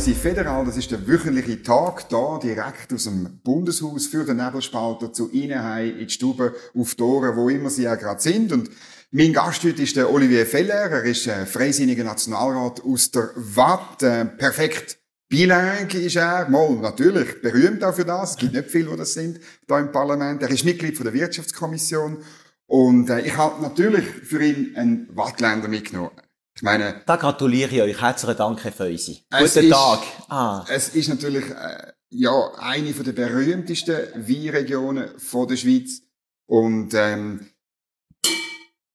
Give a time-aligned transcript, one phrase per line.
[0.00, 5.12] Häusi Federal, das ist der wöchentliche Tag da, direkt aus dem Bundeshaus für den Nebelspalter
[5.12, 8.50] zu Ihnen in die Stube, auf die wo immer Sie ja gerade sind.
[8.50, 8.70] Und
[9.10, 10.90] mein Gast heute ist der Olivier Feller.
[10.90, 14.02] Er ist äh, freisinniger Nationalrat aus der Watt.
[14.02, 14.98] Äh, perfekt
[15.28, 16.48] bilingue ist er.
[16.48, 18.30] Mal, natürlich, berühmt auch für das.
[18.30, 20.40] Es gibt nicht viele, die das sind, da im Parlament.
[20.40, 22.24] Er ist Mitglied von der Wirtschaftskommission.
[22.64, 26.12] Und äh, ich habe natürlich für ihn einen Wattländer mitgenommen.
[26.60, 27.00] Ich meine...
[27.06, 28.02] Da gratuliere ich euch.
[28.02, 29.24] Herzlichen Dank, Herr Feusi.
[29.30, 30.00] Guten Tag.
[30.28, 30.62] Ah.
[30.68, 36.02] Es ist natürlich, äh, ja, eine von der berühmtesten Weinregionen von der Schweiz.
[36.44, 37.48] Und, ähm,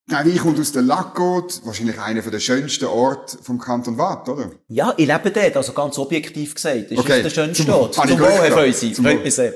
[0.07, 4.51] der Wein kommt aus der Lackot, wahrscheinlich einer der schönsten Orte vom Kanton Waadt, oder?
[4.67, 6.91] Ja, ich lebe dort, also ganz objektiv gesagt.
[6.91, 7.17] Das okay.
[7.17, 7.95] ist der schönste Ort.
[7.95, 8.93] Zum Wohl, Herr Feusi.
[8.93, 9.55] Freut mich sehr.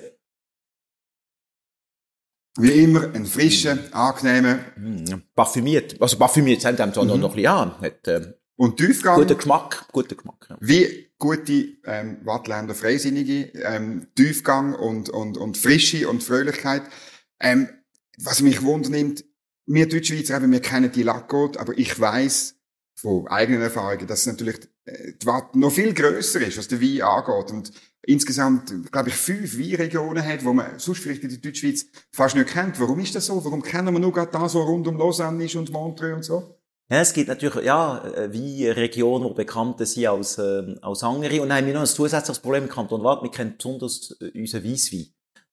[2.60, 4.60] Wie immer, ein frischer, angenehmer.
[4.76, 5.06] Mm,
[5.36, 6.02] parfümiert.
[6.02, 7.20] Also parfümiert haben dem zwar mhm.
[7.20, 7.82] noch ein bisschen an.
[7.82, 9.16] Hat, ähm, und Tiefgang.
[9.16, 9.86] Guter Geschmack.
[9.92, 10.58] Guter Geschmack, ja.
[10.60, 16.84] Wie gute ähm, Wattländer Freisinnige, ähm, Tiefgang und, und, und Frische und Fröhlichkeit.
[17.40, 17.70] Ähm,
[18.18, 19.24] was mich wundernimmt,
[19.66, 22.56] wir Deutschschweizer eben, wir kennen die Lackot, aber ich weiß
[22.96, 24.60] von eigenen Erfahrungen, dass natürlich
[24.92, 27.52] äh, die Watt noch viel grösser ist, was der Wein angeht.
[27.52, 27.72] Und
[28.04, 32.50] insgesamt, glaube ich, fünf Weinregionen hat, wo man sonst vielleicht in der Deutschschweiz fast nicht
[32.50, 32.80] kennt.
[32.80, 33.44] Warum ist das so?
[33.44, 36.56] Warum kennen wir nur gerade das, was rund um Lausanne ist und Montreux und so?
[36.92, 41.40] Ja, es gibt natürlich, ja, wie Regionen, die bekannt sind als, äh, als andere.
[41.40, 43.22] Und dann haben wir noch ein zusätzliches Problem im Kanton Waadt.
[43.22, 45.06] Wir kennen besonders äh, unseren Weisswein.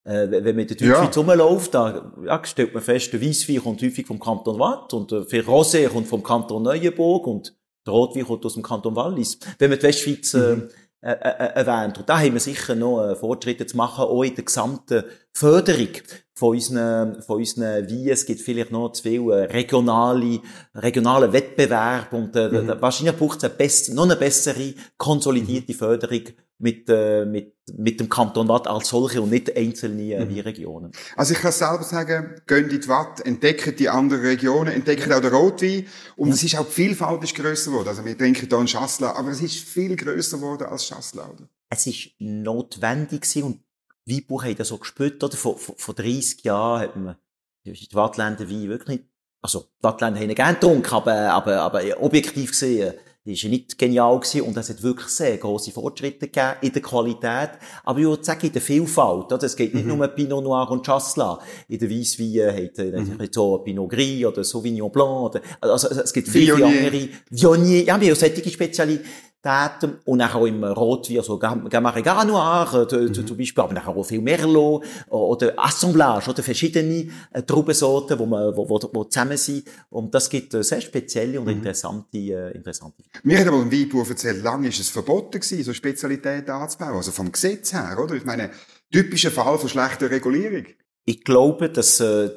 [0.05, 1.23] Äh, wenn man in der Deutschschweiz ja.
[1.23, 5.27] rumläuft, da ja, stellt man fest, der Weisswein kommt häufig vom Kanton Waadt und der
[5.31, 7.55] äh, Rosé kommt vom Kanton Neuenburg und
[7.87, 9.39] der Rotwein kommt aus dem Kanton Wallis.
[9.59, 10.69] Wenn man die Westschweiz äh, mhm.
[11.07, 11.99] Äh, äh, äh, erwähnt.
[11.99, 15.91] Und da haben wir sicher noch äh, Fortschritte zu machen, auch in der gesamten Förderung
[16.35, 18.09] von unseren, von unseren Weinen.
[18.09, 20.41] Es gibt vielleicht noch zu viel regionale,
[20.75, 22.81] regionale Wettbewerb und äh, mhm.
[22.81, 25.77] wahrscheinlich braucht es eine best, noch eine bessere, konsolidierte mhm.
[25.77, 26.23] Förderung
[26.59, 30.39] mit, äh, mit, mit dem Kanton Watt als solche und nicht einzelne äh, mhm.
[30.41, 30.93] Regionen.
[31.17, 35.21] Also ich kann selber sagen, gehen in die Watt, entdecken die anderen Regionen, entdecken auch
[35.21, 35.87] den Rotwein
[36.17, 36.35] und ja.
[36.35, 37.89] es ist auch die Vielfalt ist grösser geworden.
[37.89, 41.49] Also wir trinken hier einen Schassla, aber es ist viel grösser geworden als Schassla, oder?
[41.69, 43.61] Es ist notwendig gewesen und
[44.07, 45.37] Weinbuch haben das so gespürt, oder?
[45.37, 47.17] Vor, vor, vor 30 Jahren hat man
[47.65, 49.11] die Wattländer Wein wirklich nicht,
[49.43, 52.95] also die Wattländer haben ihn gerne getrunken, aber, aber, aber objektiv gesehen,
[53.27, 56.81] die ist nicht genial gewesen und es hat wirklich sehr grosse Fortschritte gegeben in der
[56.81, 57.51] Qualität,
[57.85, 59.43] aber ich würde sagen, in der Vielfalt, oder?
[59.43, 59.97] Es geht nicht mhm.
[59.97, 61.39] nur Pinot Noir und Chasselas.
[61.69, 63.29] In der Weisswein hat äh, mhm.
[63.31, 66.67] so Pinot Gris oder Sauvignon Blanc, oder, also es gibt viele Vionier.
[66.67, 69.11] andere, Vionier, ja, wir haben solche Spezialitäten,
[69.47, 73.15] Täten und auch im Rotwein, also Gamma Noir, äh, mhm.
[73.15, 78.57] zum Beispiel, aber nachher auch viel Merlot oder Assemblage oder verschiedene äh, Traubensorten, wo, man,
[78.57, 79.69] wo, wo, wo zusammen sind.
[79.91, 81.53] Und das gibt äh, sehr spezielle und mhm.
[81.53, 83.05] interessante, äh, interessante.
[83.23, 87.13] Mir hat aber ein Weinbauer erzählt, lange ist es verboten gewesen, so Spezialitäten anzubauen, also
[87.13, 88.15] vom Gesetz her, oder?
[88.15, 88.51] Ich meine,
[88.91, 90.67] typischer Fall von schlechter Regulierung.
[91.05, 92.31] Ich glaube, dass äh,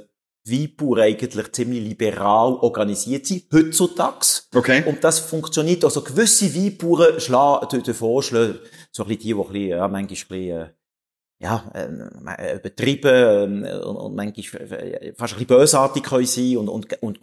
[0.52, 4.44] Weinbauern eigentlich ziemlich liberal organisiert sind, heutzutage.
[4.54, 4.84] Okay.
[4.86, 8.60] Und das funktioniert, also gewisse Weinbauern schlagen, davor schlagen,
[8.92, 10.70] so ein bisschen die, die ein bisschen, ja, manchmal ein bisschen, äh,
[11.42, 17.02] ja, äh, übertrieben äh, und, und manchmal fast ein bisschen bösartig können sein und, und,
[17.02, 17.20] und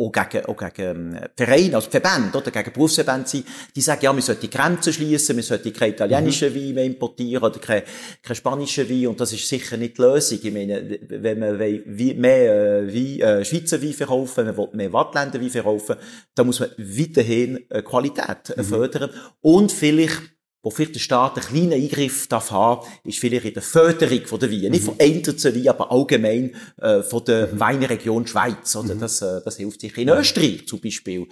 [0.00, 3.44] auch gegen, auch gegen ähm, Vereine, also Verbände, oder gegen Berufsverbände sein,
[3.74, 6.56] die sagen, ja, wir sollten die Grenzen schließen, wir sollten keine italienischen mhm.
[6.56, 7.84] Weine mehr importieren oder keine,
[8.22, 10.38] keine spanischen Weine und das ist sicher nicht die Lösung.
[10.42, 14.68] Ich meine, wenn man will, mehr äh, Wein, äh, Schweizer Wein verkaufen, wenn man will,
[14.72, 15.96] mehr Wattländer Wein verkaufen,
[16.34, 18.64] dann muss man weiterhin äh, Qualität mhm.
[18.64, 19.10] fördern
[19.40, 23.62] und vielleicht wo vielleicht der Staat einen kleinen Eingriff darf haben, ist vielleicht in der
[23.62, 24.66] Förderung von der Weine.
[24.66, 24.70] Mhm.
[24.72, 27.60] Nicht von einzelnen Weinen, aber allgemein äh, von der mhm.
[27.60, 28.76] Weinregion Schweiz.
[28.76, 28.94] Oder?
[28.94, 29.00] Mhm.
[29.00, 29.96] Das, äh, das hilft sich.
[29.96, 31.26] In Österreich zum Beispiel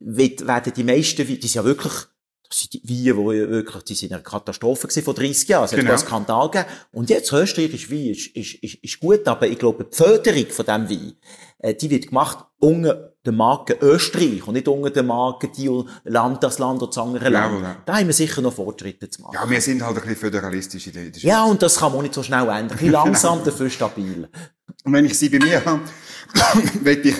[0.00, 1.92] werden die meisten Weine, die sind ja wirklich
[2.46, 5.64] das sind die Weine, die wirklich, die sind eine Katastrophe vor 30 Jahren.
[5.64, 5.90] Es hat genau.
[5.90, 6.70] einen Skandal gegeben.
[6.92, 10.66] Und jetzt österreichisch Wein ist, ist, ist, ist gut, aber ich glaube, die Förderung von
[10.66, 11.12] diesem Wein,
[11.58, 15.70] äh, die wird gemacht unter der Marke Österreich und nicht unter der Marke die
[16.04, 17.62] Land, das Land oder das andere Land.
[17.62, 17.76] Ja, ja.
[17.84, 19.34] Da haben wir sicher noch Fortschritte zu machen.
[19.34, 21.22] Ja, wir sind halt ein bisschen föderalistisch in der Schweiz.
[21.22, 22.62] Ja, und das kann man nicht so schnell ändern.
[22.62, 24.28] Ein bisschen langsam, dafür stabil.
[24.84, 25.80] Und wenn ich Sie bei mir habe,
[26.82, 27.16] möchte ich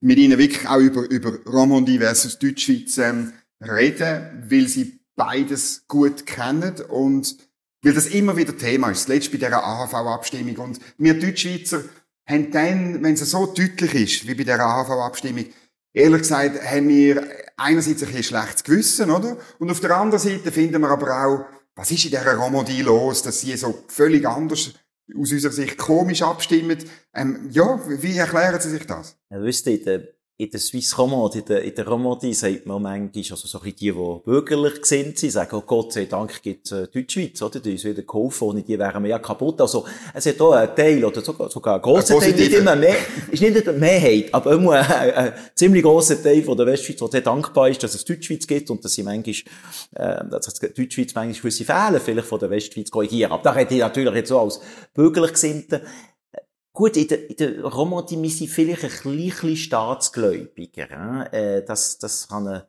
[0.00, 6.24] mit Ihnen wirklich auch über, über Romandie versus Deutschschweiz ähm, reden, weil sie beides gut
[6.26, 7.36] kennen und
[7.82, 9.08] weil das immer wieder Thema ist.
[9.08, 10.56] Letztes bei dieser AHV-Abstimmung.
[10.58, 11.82] Und wir Deutschschweizer
[12.28, 15.46] haben dann, wenn es so deutlich ist, wie bei der AHV-Abstimmung,
[15.92, 17.26] ehrlich gesagt, haben wir
[17.56, 19.38] einerseits ein bisschen schlechtes Gewissen, oder?
[19.58, 21.44] Und auf der anderen Seite finden wir aber auch,
[21.74, 24.74] was ist in dieser Romandie los, dass sie so völlig anders
[25.16, 26.78] aus unserer Sicht komisch abstimmen.
[27.14, 29.16] Ähm, ja, wie erklären Sie sich das?
[29.30, 30.08] Wisst ihr,
[30.40, 33.64] in der Swiss Romande, in der, in der Romandie sagt man manchmal, also so ein
[33.64, 37.42] bisschen die, die bürgerlich sind, sie sagen, oh Gott sei Dank gibt es äh, Deutschschweiz,
[37.42, 37.58] oder?
[37.58, 39.60] Die ist wieder geholfen, ohne die wären wir ja kaputt.
[39.60, 42.94] Also, es hat auch einen Teil, oder sogar, sogar einen grossen Teil, nicht immer mehr,
[43.32, 47.08] ist nicht eine Mehrheit, aber immer ein, ein, ziemlich grosser Teil von der Westschweiz, der
[47.08, 49.34] sehr dankbar ist, dass es Deutschschweiz gibt und dass sie manchmal,
[49.96, 53.32] äh, dass es Deutschschweiz manchmal gewisse Fehler vielleicht von der Westschweiz korrigieren.
[53.32, 54.60] Aber da hätte ich natürlich jetzt so als
[54.94, 55.82] bürgerlich Gesinnte
[56.78, 61.26] Gut, in der, in der Romandie, wir sind vielleicht ein bisschen staatsgläubiger.
[61.32, 62.68] Äh, das, das kann eine,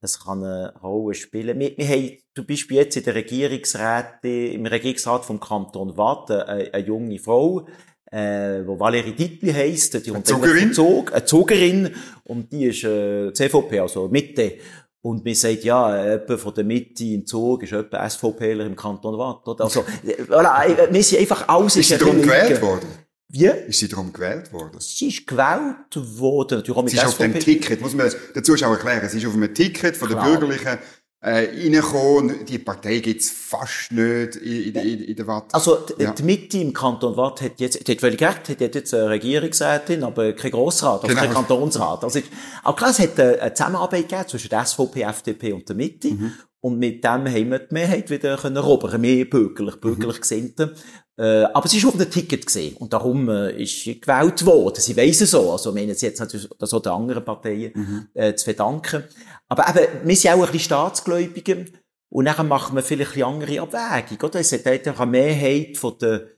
[0.00, 1.58] das kann eine Rolle spielen.
[1.58, 6.72] Wir, wir haben zum Beispiel jetzt in der Regierungsräte, im Regierungsrat vom Kanton Watt eine,
[6.72, 7.66] eine junge Frau,
[8.10, 10.72] äh, wo Valérie Dittli heisst, die eine Zugerin?
[10.72, 11.94] Zug, eine Zugerin,
[12.24, 14.54] und die ist äh, CVP, also Mitte.
[15.02, 19.18] Und mir sagt, ja, jemand von der Mitte in Zug ist jemand SVPler im Kanton
[19.18, 19.46] Watt.
[19.46, 19.64] Oder?
[19.64, 19.84] Also,
[20.26, 21.76] voilà, wir sind einfach alles...
[21.76, 22.88] Ist sie darum gewählt worden?
[23.32, 23.46] Wie?
[23.46, 24.78] Ist sie darum gewählt worden?
[24.78, 26.58] Sie ist gewählt worden.
[26.58, 27.24] Natürlich auch mit sie ist SVP.
[27.24, 30.22] auf dem Ticket, muss man der Zuschauer erklären, sie ist auf einem Ticket von Klar.
[30.22, 30.78] der Bürgerlichen
[31.22, 32.44] äh, reingekommen.
[32.44, 35.46] Die Partei gibt's fast nicht in, in, in der Watt.
[35.52, 36.10] Also die, ja.
[36.10, 40.04] die Mitte im Kanton Watt hat jetzt, die hat völlig recht, hat jetzt eine Regierungsrätin,
[40.04, 41.20] aber kein Grossrat, also genau.
[41.20, 42.04] kein Kantonsrat.
[42.04, 42.20] Also,
[42.64, 46.08] auch klar, es hat eine Zusammenarbeit gegeben zwischen der SVP, FDP und der Mitte.
[46.08, 46.32] Mhm.
[46.64, 50.20] Und mit dem haben wir die Mehrheit wieder können erobern, mehr bürgerlich, bürgerlich mhm.
[50.20, 50.70] Gesinnten.
[51.18, 54.80] Äh, aber sie ist auf dem Ticket gesehen und darum äh, ist sie gewählt worden.
[54.80, 55.50] Sie weiss es so.
[55.50, 58.08] Also, wir haben jetzt natürlich das auch den anderen Parteien mhm.
[58.14, 59.02] äh, zu verdanken.
[59.48, 61.66] Aber eben, wir sind auch ein bisschen Staatsgläubige
[62.08, 64.40] und dann machen wir vielleicht eine andere Abwägung, oder?
[64.40, 66.28] Es hat einfach eine Mehrheit von der,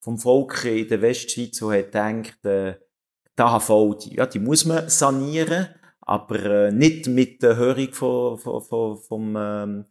[0.00, 2.74] vom Volk in der Westschweiz, die hat gedacht, äh,
[3.38, 5.68] die AHV, die, ja, die muss man sanieren,
[6.06, 9.84] aber äh, nicht mit der Erhöhung von, von, von, vom, ähm,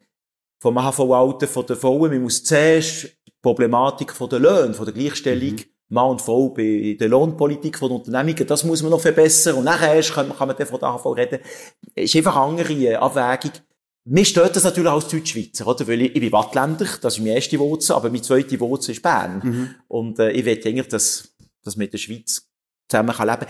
[0.59, 2.11] vom AHV-Alter von der Frauen.
[2.11, 3.09] Man muss zuerst
[3.41, 5.65] Problematik von der Löhne, von der Gleichstellung, mhm.
[5.89, 9.93] Mann und Frau bei der Lohnpolitik von Unternehmungen, das muss man noch verbessern und nachher
[9.93, 11.39] erst kann, kann man dann von der AHV reden.
[11.93, 13.51] Es ist einfach eine andere Abwägung.
[14.05, 15.87] Mir stört das natürlich als Deutschschweizer, oder?
[15.87, 19.01] Weil ich, ich bin Wattländer, das ist meine erste Wurzel, aber meine zweite Wurzel ist
[19.01, 19.41] Bern.
[19.43, 19.75] Mhm.
[19.87, 22.49] Und äh, ich will eigentlich, dass, dass man in der Schweiz
[22.89, 23.45] zusammen kann leben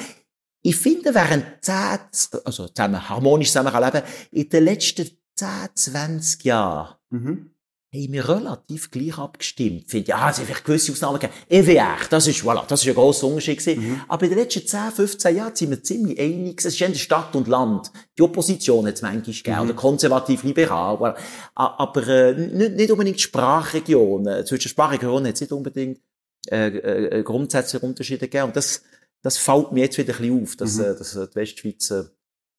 [0.63, 1.99] Ich finde, während zehn,
[2.45, 7.53] also zusammen, harmonisch zusammen kann leben, in den letzten 10, 20 Jahren, mhm
[7.93, 9.83] haben wir relativ gleich abgestimmt.
[9.85, 11.33] Ich finde, ja, es hat vielleicht gewisse Ausnahmen gegeben.
[11.47, 13.87] EWR, das ist, voilà, das ist ein grosser Unterschied gewesen.
[13.87, 14.01] Mhm.
[14.07, 16.59] Aber in den letzten 10, 15 Jahren sind wir ziemlich einig.
[16.59, 17.91] Es ist in Stadt und Land.
[18.17, 19.61] Die Opposition hat es manchmal gegeben, mhm.
[19.63, 20.95] oder konservativ-liberal.
[20.95, 21.15] Aber,
[21.53, 24.45] aber äh, nicht, nicht unbedingt Sprachregionen.
[24.45, 26.01] Zwischen Sprachregionen hat es nicht unbedingt
[26.49, 28.45] äh, äh, grundsätzliche Unterschiede gegeben.
[28.45, 28.81] Und das,
[29.23, 30.83] das fällt mir jetzt wieder ein bisschen auf, dass, mhm.
[30.83, 32.03] äh, dass die Westschweiz äh,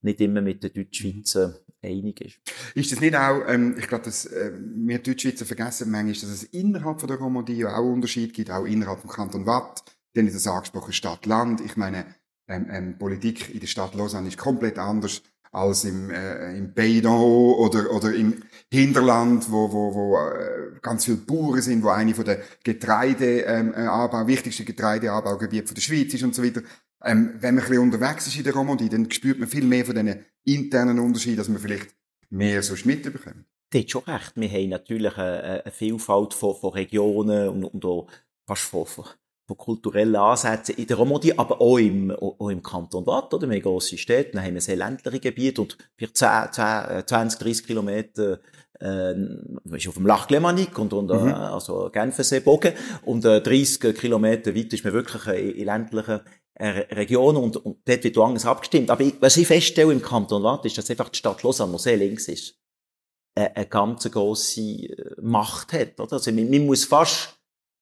[0.01, 2.39] nicht immer mit der Deutschschweiz äh, einig ist.
[2.73, 6.43] Ist das nicht auch, ähm, ich glaube, dass äh, wir Deutschschweizer vergessen manchmal, dass es
[6.43, 9.83] innerhalb von der Romandie auch Unterschied gibt, auch innerhalb vom Kanton Watt,
[10.15, 11.61] denn ist das angesprochen Stadt-Land.
[11.61, 12.05] Ich meine,
[12.47, 15.21] ähm, ähm, Politik in der Stadt Lausanne ist komplett anders
[15.55, 21.17] als im, äh, im Beidon oder, oder im Hinterland, wo, wo, wo äh, ganz viele
[21.17, 26.23] Bauern sind, wo eine von der Getreideanbau, ähm, äh, wichtigste Getreideanbaugebiete von der Schweiz ist
[26.23, 26.61] und so weiter.
[27.03, 29.85] Ähm, wenn man ein bisschen unterwegs ist in der Romandie, dann spürt man viel mehr
[29.85, 31.95] von diesen internen Unterschieden, dass man vielleicht
[32.29, 33.45] mehr so mitbekommt.
[33.69, 34.33] Das ist schon recht.
[34.35, 38.07] Wir haben natürlich eine, eine Vielfalt von, von Regionen und, und auch
[38.45, 39.05] fast von, von,
[39.47, 43.47] von kulturellen Ansätzen in der Romandie, aber auch im, auch im Kanton Watt, oder?
[43.47, 47.39] Wir haben grosse Städte, dann haben wir sehr ländliche Gebiete und vielleicht 10, 10, 20,
[47.39, 48.39] 30 Kilometer
[48.81, 49.13] äh,
[49.75, 51.29] ist auf dem Lach Glemanik und, und mhm.
[51.29, 52.73] äh, also Genfersee Bogen
[53.03, 56.21] und äh, 30 Kilometer weit ist man wirklich äh, in ländlichen
[56.55, 58.89] äh, Region und, und dort wird anders abgestimmt.
[58.89, 61.97] Aber ich, was ich feststelle im Kanton Watt ist, dass einfach die Stadt Lausanne, sehr
[61.97, 62.55] links ist,
[63.35, 65.99] äh, eine ganz grosse äh, Macht hat.
[65.99, 66.13] Oder?
[66.13, 67.34] Also man, man muss fast,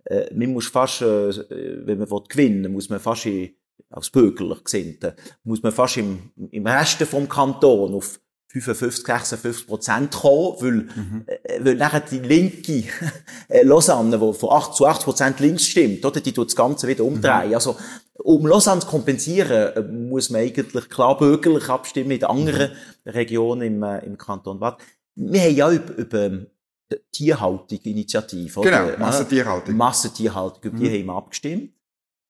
[0.05, 3.51] äh, man muss fast, äh, wenn man gewinnen will, muss man fast in,
[3.89, 8.19] als bürgerlich Gesinnte, muss man fast im, im Rest vom Kanton auf
[8.53, 11.24] 55, 56 Prozent kommen, weil, mhm.
[11.25, 12.83] äh, weil nachher die linke
[13.50, 16.88] äh, Lausanne, die von 8 zu 80 Prozent links stimmt, oder, die tut das Ganze
[16.88, 17.50] wieder umdrehen.
[17.50, 17.55] Mhm.
[17.55, 17.75] Also,
[18.19, 22.72] um Lausanne zu kompensieren, äh, muss man eigentlich klar bürgerlich abstimmen in anderen
[23.05, 23.12] mhm.
[23.12, 24.77] Regionen im, äh, im Kanton Watt.
[25.15, 26.45] Wir haben ja über, über
[26.92, 28.86] die Tierhaltung-Initiative, oder?
[28.86, 29.75] Genau, Massentierhaltung.
[29.75, 30.94] Massentierhaltung, über die mhm.
[30.94, 31.74] haben wir abgestimmt.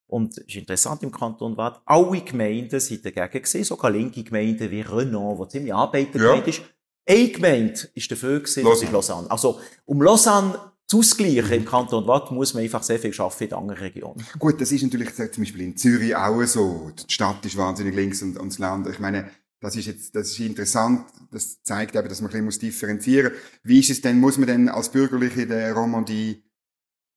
[0.07, 4.69] Und es ist interessant im Kanton Waadt, alle Gemeinden sind dagegen gewesen, sogar linke Gemeinden
[4.69, 6.57] wie Renault, wo ziemlich Arbeitergemeinde ja.
[6.57, 6.62] ist.
[7.05, 8.91] Eine Gemeinde ist dafür gewesen, Lausanne.
[8.91, 9.31] Lausanne.
[9.31, 13.53] Also, um Lausanne zu ausgleichen im Kanton Watt muss man einfach sehr viel schaffen in
[13.53, 14.24] anderen Regionen.
[14.38, 16.91] Gut, das ist natürlich zum Beispiel in Zürich auch so.
[16.91, 18.88] Die Stadt ist wahnsinnig links und, und das Land.
[18.88, 19.29] Ich meine,
[19.63, 21.08] das ist jetzt, das ist interessant.
[21.32, 23.41] Das zeigt eben, dass man ein bisschen differenzieren muss.
[23.63, 26.43] Wie ist es denn, muss man denn als Bürgerliche in der Romandie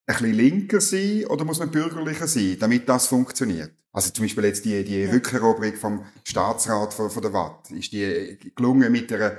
[0.06, 3.72] ein bisschen linker sein oder muss man bürgerlicher sein, damit das funktioniert?
[3.90, 5.10] Also zum Beispiel jetzt die, die ja.
[5.10, 7.68] Rückeroberung vom Staatsrat von, von der Watt.
[7.72, 9.36] Ist die gelungen mit einer,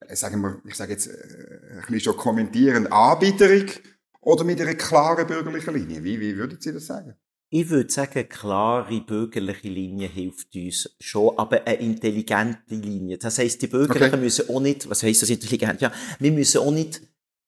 [0.00, 3.70] äh, sagen wir, ich sage jetzt äh, ein bisschen schon kommentierend, Anbieterung
[4.20, 6.04] oder mit einer klaren bürgerlichen Linie?
[6.04, 7.14] Wie, wie würden Sie das sagen?
[7.52, 13.18] Ich würde sagen, klare bürgerliche Linie hilft uns schon, aber eine intelligente Linie.
[13.18, 14.22] Das heisst, die Bürgerlichen okay.
[14.22, 15.80] müssen auch nicht, was heisst das intelligent?
[15.80, 15.90] Ja,
[16.20, 17.02] wir müssen auch nicht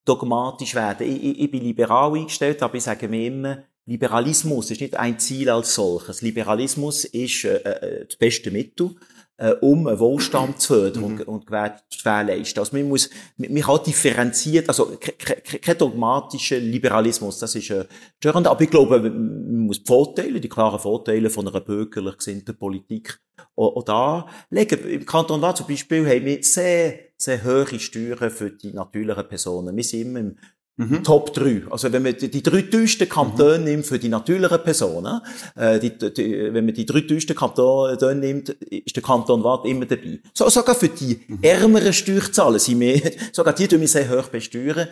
[0.04, 1.06] dogmatisch werden.
[1.06, 5.20] Ich, ich, ich bin liberal eingestellt, aber ich sage mir immer, Liberalismus ist nicht ein
[5.20, 6.20] Ziel als solches.
[6.20, 8.96] Liberalismus ist äh, äh, das beste Mittel,
[9.42, 11.34] äh, um einen Wohlstand zu fördern und, mhm.
[11.34, 11.50] und
[11.90, 12.60] zu gewährleisten.
[12.60, 17.86] Also man muss, man kann differenziert, also kein dogmatischer Liberalismus, das ist äh,
[18.18, 22.56] störend, aber ich glaube, man muss die Vorteile, die klaren Vorteile von einer bürgerlich gesinnten
[22.56, 23.18] Politik
[23.56, 24.78] auch, auch da legen.
[24.88, 29.76] Im Kanton Waadt zum Beispiel haben wir sehr, sehr hohe Steuern für die natürlichen Personen.
[29.76, 30.38] Wir sind immer im
[30.76, 31.04] Mhm.
[31.04, 31.64] Top 3.
[31.70, 33.64] Also wenn man die, die drei teuersten Kantone mhm.
[33.64, 35.20] nimmt für die natürlichen Personen,
[35.54, 39.84] äh, die, die, wenn man die drei teuersten Kantone nimmt, ist der Kanton Waadt immer
[39.84, 40.20] dabei.
[40.32, 41.38] So, sogar für die mhm.
[41.42, 43.00] ärmeren Steuerzahler sind wir,
[43.32, 44.88] sogar die tun wir sehr hoch besteuern.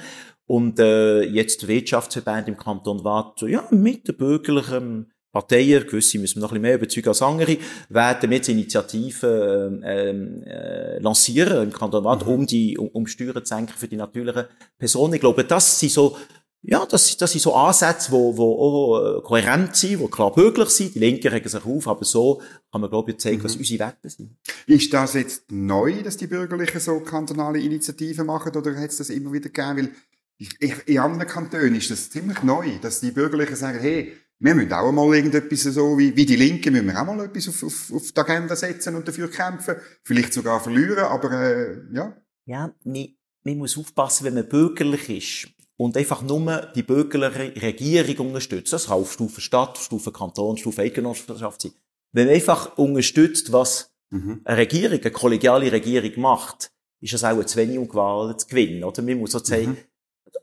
[0.47, 6.37] Und äh, jetzt die Wirtschaftsverbände im Kanton Waadt, ja, mit der bürgerlichen Parteien, gewisse müssen
[6.37, 7.57] wir noch ein bisschen mehr überzeugen als andere,
[7.89, 12.33] werden jetzt Initiativen ähm, äh, lancieren im Kanton Waadt, mhm.
[12.33, 14.47] um die um, um Steuern zu senken für die natürlichen
[14.79, 15.15] Personen.
[15.15, 16.17] Ich glaube, das sind so
[16.63, 20.69] ja, das, das sind so Ansätze, wo, wo auch äh, kohärent sind, die klar bürgerlich
[20.69, 20.95] sind.
[20.95, 23.45] Die Linken regen sich auf, aber so kann man, glaube ich, zeigen, mhm.
[23.45, 24.37] was unsere Werte sind.
[24.67, 29.09] Ist das jetzt neu, dass die Bürgerlichen so kantonale Initiativen machen, oder hat es das
[29.09, 29.77] immer wieder gegeben?
[29.79, 29.91] Weil
[30.37, 34.73] ich, in anderen Kantonen ist das ziemlich neu, dass die Bürgerlichen sagen, hey, wir müssen
[34.73, 37.93] auch mal irgendetwas so wie, wie die Linken, müssen wir auch mal etwas auf, auf,
[37.93, 39.77] auf die Agenda setzen und dafür kämpfen.
[40.03, 42.17] Vielleicht sogar verlieren, aber äh, ja.
[42.47, 43.09] Ja, man,
[43.45, 48.73] man muss aufpassen, wenn man bürgerlich ist und einfach nur die bürgerliche Regierung unterstützt.
[48.73, 51.73] Das kann auf Stufe Stadt, Stufe Kanton, Stufe Eidgenossenschaft sein.
[52.13, 54.41] Wenn man einfach unterstützt, was mhm.
[54.45, 58.85] eine Regierung, eine kollegiale Regierung macht, ist es auch zu wenig, um Gewalt zu gewinnen.
[58.85, 59.03] Oder?
[59.03, 59.77] Man muss sozusagen mhm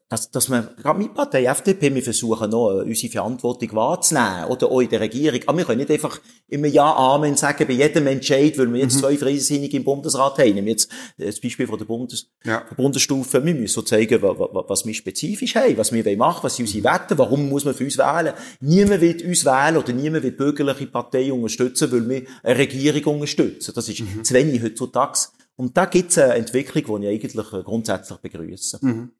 [0.09, 4.71] dass, dass wir, gerade mit Partei FDP, wir versuchen noch, äh, unsere Verantwortung wahrzunehmen, oder
[4.71, 5.41] auch in der Regierung.
[5.45, 8.95] Aber wir können nicht einfach immer Ja, Amen sagen bei jedem Entscheid, weil wir jetzt
[8.95, 8.99] mhm.
[8.99, 10.53] zwei Freisinnige im Bundesrat haben.
[10.53, 12.63] Nehmen jetzt das Beispiel von der Bundes, ja.
[12.77, 13.43] Bundesstufe.
[13.43, 17.17] Wir müssen so zeigen, was wir spezifisch haben, was wir machen, was sind unsere Werte,
[17.17, 18.33] warum muss man für uns wählen.
[18.61, 23.73] Niemand wird uns wählen oder niemand wird bürgerliche Partei unterstützen, weil wir eine Regierung unterstützen.
[23.75, 24.23] Das ist mhm.
[24.23, 25.19] zu wenig heutzutage.
[25.57, 28.79] Und da gibt es eine Entwicklung, die ich eigentlich äh, grundsätzlich begrüße.
[28.81, 29.11] Mhm.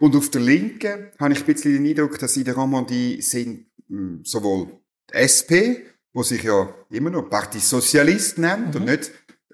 [0.00, 3.66] Und auf der Linken habe ich ein bisschen den Eindruck, dass in der Romandie sind
[3.88, 4.68] mh, hm, sowohl
[5.12, 5.84] die SP,
[6.14, 8.80] wo sich ja immer noch Parti Sozialist nennt mhm.
[8.80, 9.10] und nicht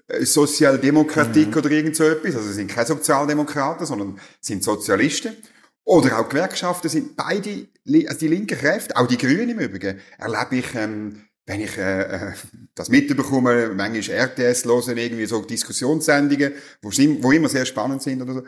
[0.07, 1.57] äh, Sozialdemokratik mhm.
[1.57, 5.35] oder irgend so etwas, also sind keine Sozialdemokraten, sondern sind Sozialisten.
[5.83, 7.67] Oder auch Gewerkschaften sind beide,
[8.07, 12.01] also die linken Kräfte, auch die Grünen im Übrigen, erlebe ich ähm, wenn ich äh,
[12.01, 12.33] äh,
[12.75, 16.89] das mitbekomme, manchmal RTS hören, irgendwie so Diskussionssendungen, wo,
[17.23, 18.43] wo immer sehr spannend sind oder so,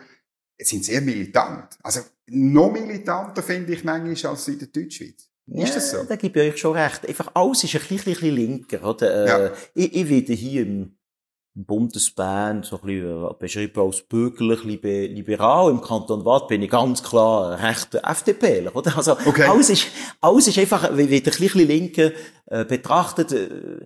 [0.59, 1.79] sind sehr militant.
[1.81, 5.27] Also noch militanter finde ich manchmal als in der Deutschschweiz.
[5.47, 6.03] Ist ja, das so?
[6.03, 7.07] Da gebe ich euch schon recht.
[7.07, 8.87] Einfach alles ist ein bisschen, bisschen linker.
[8.87, 9.25] Oder?
[9.25, 9.51] Äh, ja.
[9.73, 10.95] ich, ich werde hier im
[11.53, 15.69] Bundesbahn so ein bisschen äh, beschrieben als bürgerlich liberal.
[15.69, 18.69] Im Kanton Waadt bin ich ganz klar rechter FDP.
[18.73, 18.95] Oder?
[18.97, 19.43] Also, okay.
[19.43, 19.87] alles ist,
[20.21, 22.13] alles ist einfach, wie, wie der bisschen linke,
[22.45, 23.85] äh, betrachtet, äh,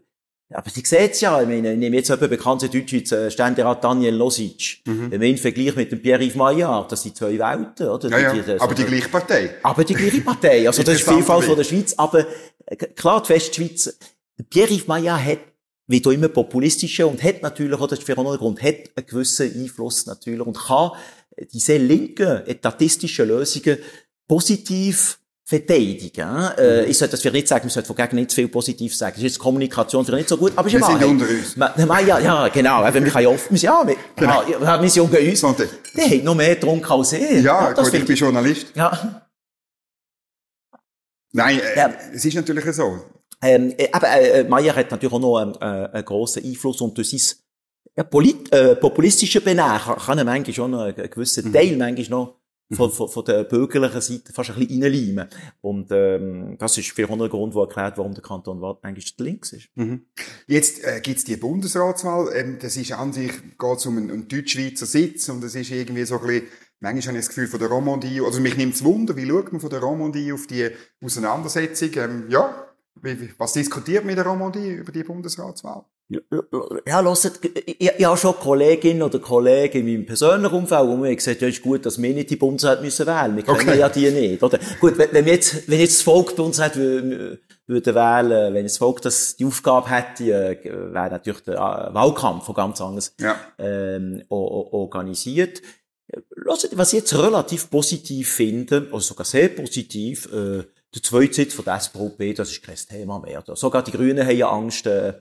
[0.53, 4.13] aber Sie es ja, ich meine, ich nehme jetzt eben bekannte deutsche äh, Ständerat Daniel
[4.13, 4.81] Losic.
[4.86, 5.10] Mhm.
[5.10, 8.10] Wenn man ihn vergleicht mit dem Pierre-Yves Maillard, das sind zwei Welten, oder?
[8.10, 8.34] Ja, ja.
[8.34, 9.55] Die, die, aber die gleiche Partei.
[9.63, 10.67] Aber die gleiche Partei.
[10.67, 11.95] Also, das ist Vielfalt von der Schweiz.
[11.98, 12.27] Aber,
[12.67, 13.98] äh, klar, die Westschweiz,
[14.51, 15.39] Pierre-Yves Maillard hat
[15.87, 20.05] wie da immer populistische und hat natürlich, oder für einen Grund, hat einen gewissen Einfluss
[20.05, 20.91] natürlich und kann
[21.53, 23.77] diese linken etatistischen Lösungen
[24.27, 26.27] positiv verteidigen.
[26.57, 26.89] Äh, mhm.
[26.89, 29.13] ich sollte das vielleicht nicht sagen, ich sollte von Gegner nicht zu viel positiv sagen.
[29.13, 31.55] Das ist jetzt Kommunikation vielleicht nicht so gut, aber ist Wir sind unter uns.
[31.55, 32.83] Man, ja, ja, genau.
[32.91, 34.43] Wir ja oft, ja, wir, genau.
[34.47, 35.41] ja, wir sind unter uns.
[35.95, 37.43] Der hat noch mehr getrunken als ich.
[37.43, 38.67] Ja, ja gut, ich bin Journalist.
[38.73, 39.21] Ja.
[41.31, 41.93] Nein, äh, ja.
[42.13, 43.01] es ist natürlich so.
[43.45, 46.97] Ähm, äh, aber äh, Meyer hat natürlich auch noch einen, äh, einen grossen Einfluss und
[46.97, 47.39] durch sein
[47.95, 51.53] ja, polit, äh, populistische Benehmen kann er manchmal schon einen, gewissen mhm.
[51.53, 52.39] Teil manchmal noch
[52.73, 55.29] von, von, von der bürgerlichen Seite fast ein bisschen reinleimen.
[55.61, 59.15] Und ähm, das ist für auch ein Grund, der erklärt, warum der Kanton Waadt eigentlich
[59.19, 59.69] links ist.
[59.75, 60.07] Mhm.
[60.47, 62.31] Jetzt äh, gibt es die Bundesratswahl.
[62.35, 66.05] Ähm, das ist an sich, geht um einen, einen Deutschschweizer Sitz und das ist irgendwie
[66.05, 66.47] so ein bisschen
[66.81, 69.51] Manchmal habe ich das Gefühl von der Romandie, also mich nimmt es Wunder, wie schaut
[69.51, 70.69] man von der Romandie auf die
[71.01, 71.89] Auseinandersetzung?
[71.95, 72.64] Ähm, ja,
[73.37, 75.85] was diskutiert mit der Romandie über die Bundesratswahl?
[76.07, 81.15] ja, hört, ich, ich habe schon Kolleginnen oder Kollegen in meinem persönlichen Umfeld, wo mir
[81.15, 83.35] gesagt ja, ist gut, dass wir nicht die Bundesrat müssen wählen.
[83.35, 83.79] Wir kennen okay.
[83.79, 84.59] ja die nicht, oder?
[84.79, 87.41] Gut, wenn, wenn jetzt, wenn jetzt das Volk bei uns hat, würde
[87.95, 92.55] wählen, wenn das Volk das die Aufgabe hätte, äh, wäre natürlich der äh, Wahlkampf von
[92.55, 93.35] ganz anders, ja.
[93.57, 95.63] ähm, organisiert.
[96.45, 100.63] Hört, was ich jetzt relativ positiv finde, oder sogar sehr positiv, äh,
[100.95, 103.43] der zweite Sitz von der SVP, das ist kein Thema mehr.
[103.53, 105.13] Sogar die Grünen haben ja Angst, äh,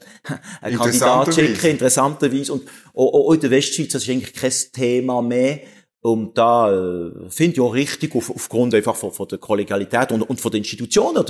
[0.60, 2.52] einen Kandidat zu schicken, interessanterweise.
[2.52, 5.60] Und auch, auch in der Westschweiz, das ist eigentlich kein Thema mehr.
[6.00, 10.22] Und da äh, finde ich auch richtig, auf, aufgrund einfach von, von der Kollegialität und,
[10.22, 11.24] und von den Institutionen.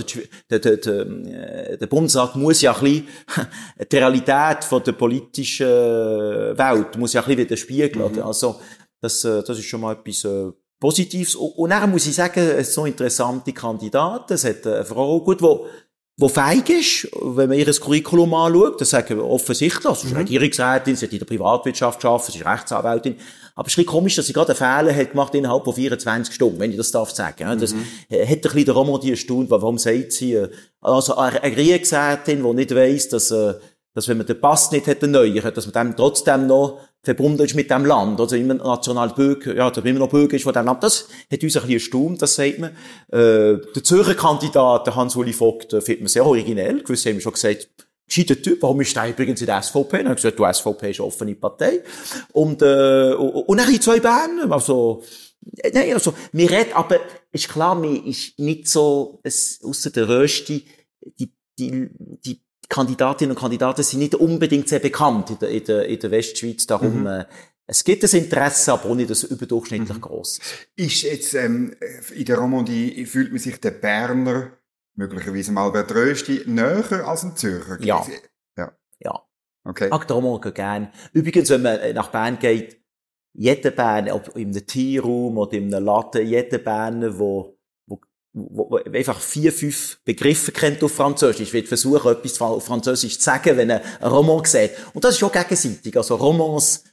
[0.51, 3.09] Der, der, der, äh, der Bundesrat muss ja ein bisschen
[3.93, 8.13] die Realität von der politischen Welt muss ja ein bisschen widerspiegeln.
[8.13, 8.23] Mhm.
[8.23, 8.61] Also
[9.01, 10.51] das, äh, das ist schon mal etwas äh,
[10.85, 11.35] Positives.
[11.35, 14.35] Und dann muss ich sagen, es sind so interessante Kandidaten.
[14.35, 15.67] Es hat eine Frau, gut, wo,
[16.19, 20.19] wo feig ist, wenn man ihr Curriculum anschaut, das sagen wir offensichtlich, sie ist mhm.
[20.19, 23.17] Regierungsrätin, sie hat in der Privatwirtschaft gearbeitet, sie ist Rechtsanwältin.
[23.55, 26.61] Aber es ist komisch, dass sie gerade einen Fehler hat gemacht innerhalb von 24 Stunden,
[26.61, 27.59] wenn ich das darf sagen.
[27.59, 27.87] Das mhm.
[28.11, 30.51] hat ein bisschen der Roman die erstaunt, warum sagt sie, äh,
[30.83, 33.55] also eine Regierungsrätin, die nicht weiss, dass, äh,
[33.95, 37.55] dass wenn man den Pass nicht hätte erneuert, dass man dann trotzdem noch verbunden ist
[37.55, 40.67] mit dem Land, oder immer national Bürger, ja, oder immer noch Bürger ist von dem
[40.67, 40.83] Land.
[40.83, 42.71] Das hat uns ein bisschen erstaunt, das sagt man.
[43.11, 46.83] Äh, der Zürcher Kandidat, der Hans-Uli Vogt, äh, findet man sehr originell.
[46.83, 47.69] Gewisse haben schon gesagt,
[48.07, 49.99] gescheiter Typ, warum ist der übrigens in der SVP?
[49.99, 51.83] Dann haben gesagt, du SVP ist eine offene Partei.
[52.33, 55.03] Und, äh, und dann in zwei Berner, also,
[55.59, 57.01] äh, Nein, also, mir redet, aber,
[57.33, 60.67] ist klar, mir ist nicht so, es, ausser der Rösti,
[61.19, 65.87] die, die, die Kandidatinnen und Kandidaten sind nicht unbedingt sehr bekannt in der, in der,
[65.87, 66.67] in der Westschweiz.
[66.67, 67.07] Darum, mhm.
[67.07, 67.25] äh,
[67.67, 70.03] es gibt ein Interesse, aber nicht das überdurchschnittlich mhm.
[70.03, 70.41] groß.
[70.77, 71.75] Ist jetzt, ähm,
[72.15, 74.53] in der Romandie fühlt man sich der Berner,
[74.97, 77.79] möglicherweise mal bei Rösti, näher als ein Zürcher?
[77.81, 78.07] Ja.
[78.57, 78.73] Ja.
[79.01, 79.23] Ja.
[79.65, 79.89] Okay.
[79.91, 80.91] Ach, darum gerne.
[81.13, 82.81] Übrigens, wenn man nach Bern geht,
[83.33, 87.54] jeder Berner, ob in einem Tierraum oder in einem Laden, jeder Berner, der
[88.35, 91.49] wo, einfach vier, fünf Begriffe kennt auf Französisch.
[91.49, 94.73] Ich werde versuchen, etwas auf Französisch zu sagen, wenn er einen Roman sieht.
[94.93, 95.97] Und das ist auch gegenseitig.
[95.97, 96.85] Also Romans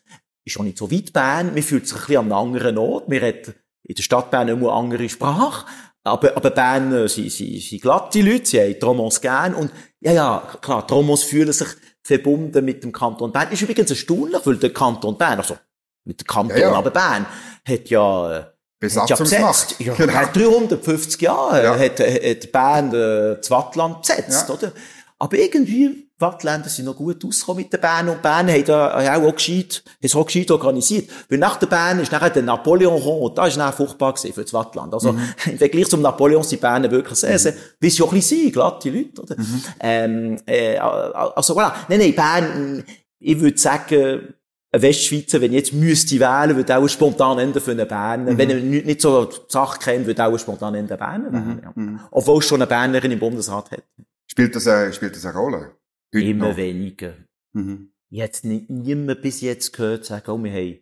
[0.45, 1.53] ist auch nicht so weit Bern.
[1.53, 3.10] Man fühlt sich ein bisschen an einem anderen Ort.
[3.10, 5.65] Wir reden in der Stadt Bern immer eine andere Sprache.
[6.04, 9.56] Aber, aber Bern, äh, sie, sie, sie glatte Leute, sie haben die Romans gern.
[9.56, 11.67] Und, ja, ja, klar, die Romans fühlen sich
[12.04, 13.51] verbunden mit dem Kanton Bern.
[13.51, 15.58] Ist übrigens erstaunlich, weil der Kanton Bern, also,
[16.06, 16.73] mit dem Kanton, ja, ja.
[16.73, 17.25] aber Bern,
[17.67, 18.45] hat ja, äh,
[18.82, 19.76] Besatzungsmacht.
[19.80, 20.12] Ja, genau.
[20.12, 21.78] Seit 350 Jahren ja.
[21.78, 24.54] hat, hat Bern äh, das Wattland besetzt, ja.
[24.54, 24.72] oder?
[25.20, 29.24] Aber irgendwie, Wattländer sind noch gut ausgekommen mit den Bern und Bern haben da auch,
[29.24, 31.12] auch gescheit, es auch gescheit organisiert.
[31.30, 34.41] Weil nach der Bern ist nachher der Napoleon und da ist nachher furchtbar gewesen für
[34.41, 34.91] das Wattland.
[34.96, 35.22] Also, mhm.
[35.46, 38.54] im Vergleich zum Napoleon sind Berner wirklich sehr, sehr, wie sie auch ein bisschen sind,
[38.54, 39.36] glatte Leute, oder?
[39.38, 39.63] Mhm.
[39.80, 41.74] Ähm, äh, also, voilà.
[41.88, 42.84] Nein, nein, Bern,
[43.20, 44.34] ich würde sagen,
[44.73, 48.31] ein Westschweizer, wenn ich jetzt müsste wählen, würde auch spontan enden für einen Berner.
[48.31, 48.38] Mhm.
[48.38, 51.34] Wenn er nicht, so die Sache kennt, würde auch spontan enden Berner mhm.
[51.34, 51.62] wählen.
[51.63, 51.71] Ja.
[51.75, 51.99] Mhm.
[52.12, 53.84] Obwohl es schon eine Bernerin im Bundesrat hat.
[54.27, 55.75] Spielt das, eine, spielt das eine Rolle?
[56.13, 56.57] Heute Immer noch?
[56.57, 57.13] weniger.
[57.53, 57.91] Mhm.
[58.13, 60.79] Habe nicht niemand bis jetzt gehört sagen, oh, wir haben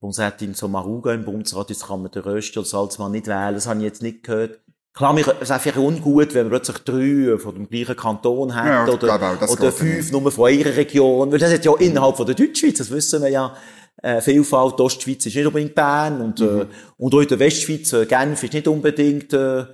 [0.00, 3.54] Bundesrätin Somaruga im Bundesrat, jetzt kann man den Rösti oder Salzmann nicht wählen.
[3.54, 4.60] Das habe ich jetzt nicht gehört.
[4.98, 8.66] Klar, mir, es ist einfach ungut, wenn man plötzlich drei von dem gleichen Kanton hat,
[8.66, 11.78] ja, oder, auch, oder fünf nur von ihrer Region, weil das hat ja mhm.
[11.78, 13.56] innerhalb von der Deutschschweiz, das wissen wir ja,
[14.02, 16.60] äh, Vielfalt, die Ostschweiz ist nicht unbedingt Bern, und, äh, mhm.
[16.62, 19.66] äh, und auch in der Westschweiz, äh, Genf ist nicht unbedingt, äh,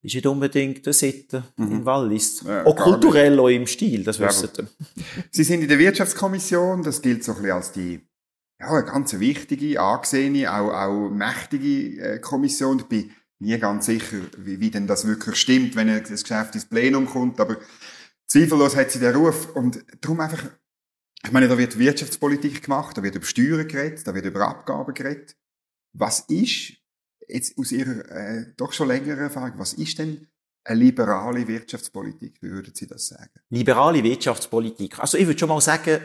[0.00, 1.72] ist nicht unbedingt eine Sitte mhm.
[1.72, 2.44] in Wallis.
[2.46, 3.40] Ja, auch kulturell, nicht.
[3.40, 4.64] auch im Stil, das wissen ja,
[5.32, 8.00] Sie sind in der Wirtschaftskommission, das gilt so ein bisschen als die,
[8.60, 12.78] ja, eine ganz wichtige, angesehene, auch, auch mächtige äh, Kommission.
[12.78, 16.66] Ich bin nie ganz sicher, wie, wie denn das wirklich stimmt, wenn das Geschäft ins
[16.66, 17.56] Plenum kommt, aber
[18.26, 20.44] zweifellos hat sie den Ruf und darum einfach,
[21.24, 24.94] ich meine, da wird Wirtschaftspolitik gemacht, da wird über Steuern geredet, da wird über Abgaben
[24.94, 25.36] geredet.
[25.92, 26.74] Was ist,
[27.26, 30.28] jetzt aus Ihrer äh, doch schon längeren Erfahrung, was ist denn
[30.64, 32.42] eine liberale Wirtschaftspolitik?
[32.42, 33.30] Wie würden Sie das sagen?
[33.48, 34.98] Liberale Wirtschaftspolitik.
[34.98, 36.00] Also ich würde schon mal sagen,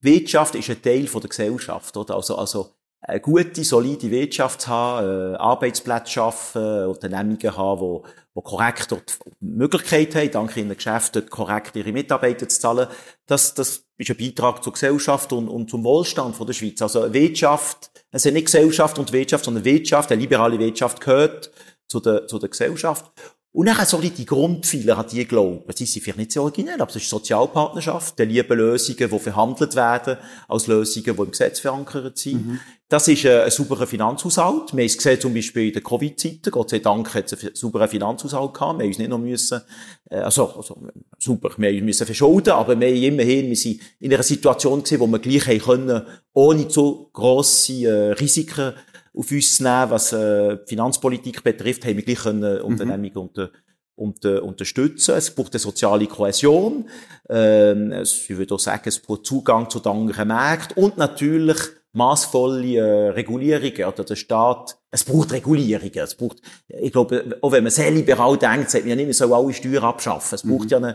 [0.00, 2.14] Wirtschaft ist ein Teil von der Gesellschaft, oder?
[2.14, 8.42] Also, also eine gute, solide Wirtschaft zu haben, äh, Arbeitsplätze schaffen, Unternehmungen haben, die, die
[8.42, 12.88] korrekt dort die Möglichkeit haben, dank ihren Geschäften korrekt ihre Mitarbeiter zu zahlen.
[13.26, 16.82] Das, das ist ein Beitrag zur Gesellschaft und, und zum Wohlstand von der Schweiz.
[16.82, 21.50] Also Wirtschaft, es ist nicht Gesellschaft und Wirtschaft, sondern Wirtschaft, eine liberale Wirtschaft gehört
[21.88, 23.10] zu der, zu der Gesellschaft.
[23.56, 25.64] Und dann so die Grundpfeiler, an die glauben.
[25.74, 29.74] Sie sind vielleicht nicht so originell, aber es ist Sozialpartnerschaft, die lieben Lösungen, die verhandelt
[29.74, 32.46] werden, als Lösungen, die im Gesetz verankert sind.
[32.46, 32.60] Mhm.
[32.88, 34.72] Das ist ein, ein sauberer Finanzhaushalt.
[34.72, 36.52] Wir haben es gesehen, zum Beispiel in der Covid-Zeiten.
[36.52, 38.78] Gott sei Dank hat es einen sauberen Finanzhaushalt gehabt.
[38.78, 39.60] Wir haben uns nicht noch müssen,
[40.08, 40.78] äh, also, also,
[41.18, 45.06] super, wir müssen verschulden, aber wir haben immerhin, wir sind in einer Situation gewesen, wo
[45.08, 48.72] wir gleich haben können, ohne zu grosse äh, Risiken
[49.12, 52.64] auf uns nehmen, was äh, Finanzpolitik betrifft, haben wir gleich können mhm.
[52.64, 53.50] Unternehmungen unter,
[53.96, 55.16] unter, unterstützen.
[55.16, 56.88] Es braucht eine soziale Kohäsion.
[57.28, 61.58] Ähm, ich würde auch sagen, es braucht Zugang zu den anderen Märkten und natürlich
[61.96, 63.84] maßvolle äh, Regulierungen.
[63.84, 65.98] Oder der Staat, es braucht Regulierungen.
[65.98, 69.12] Es braucht, ich glaube, auch wenn man sehr liberal denkt, sagt man ja nicht, man
[69.14, 70.34] soll alle Steuern abschaffen.
[70.34, 70.70] Es braucht mhm.
[70.70, 70.94] ja einen,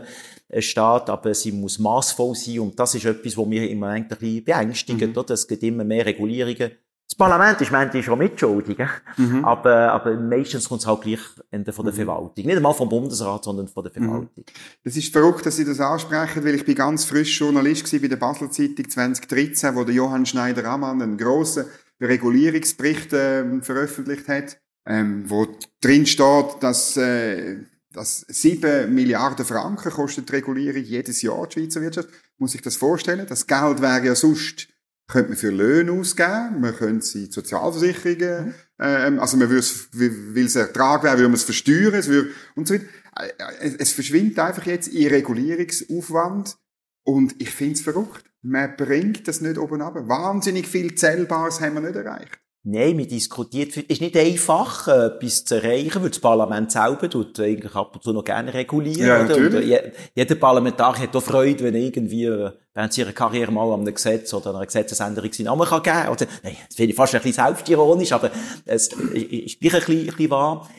[0.50, 2.60] einen Staat, aber sie muss maßvoll sein.
[2.60, 5.00] Und das ist etwas, was mich immer ein bisschen beängstigt.
[5.00, 5.16] Mhm.
[5.16, 5.34] Oder?
[5.34, 6.72] Es gibt immer mehr Regulierungen
[7.12, 8.78] das Parlament ist manchmal schon mitschuldig,
[9.18, 9.44] mhm.
[9.44, 11.92] aber, aber meistens kommt es halt gleich von der mhm.
[11.92, 12.46] Verwaltung.
[12.46, 14.06] Nicht einmal vom Bundesrat, sondern von der mhm.
[14.06, 14.44] Verwaltung.
[14.82, 18.16] Das ist verrückt, dass Sie das ansprechen, weil ich bin ganz frisch Journalist bei der
[18.16, 21.66] Basel Zeitung 2013, wo der Johann Schneider-Ammann einen grossen
[22.00, 25.46] Regulierungsbericht äh, veröffentlicht hat, ähm, wo
[25.82, 27.58] drin steht, dass äh,
[27.92, 32.08] dass 7 Milliarden Franken kostet die Regulierung jedes Jahr die Schweizer Wirtschaft.
[32.38, 33.26] Muss ich das vorstellen?
[33.28, 34.71] Das Geld wäre ja sonst
[35.12, 38.54] könnte man für Löhne ausgeben, man könnte sie Sozialversicherungen, mhm.
[38.78, 42.30] ähm, also man würde es, weil es Ertrag wäre, würde man es versteuern, es würde,
[42.56, 42.84] und so weiter.
[43.16, 46.56] Äh, es verschwindet einfach jetzt in Regulierungsaufwand
[47.04, 48.24] und ich finde es verrückt.
[48.40, 49.94] Man bringt das nicht oben ab.
[50.08, 52.40] Wahnsinnig viel Zählbares haben wir nicht erreicht.
[52.64, 57.10] Nein, man diskutiert, es ist nicht einfach, äh, etwas zu erreichen, weil das Parlament selber
[57.10, 59.04] tut eigentlich ab und zu noch gerne regulieren.
[59.04, 59.84] Ja, natürlich.
[59.84, 63.80] Und jeder Parlamentarier hat auch Freude, wenn er irgendwie äh, während seiner Karriere mal an
[63.80, 67.14] einem Gesetz oder einer Gesetzesänderung seinen Namen kann geben oder, nein, das finde ich fast
[67.16, 68.30] ein bisschen selbstironisch, aber
[68.64, 70.70] es ist gleich ein bisschen, ein bisschen wahr.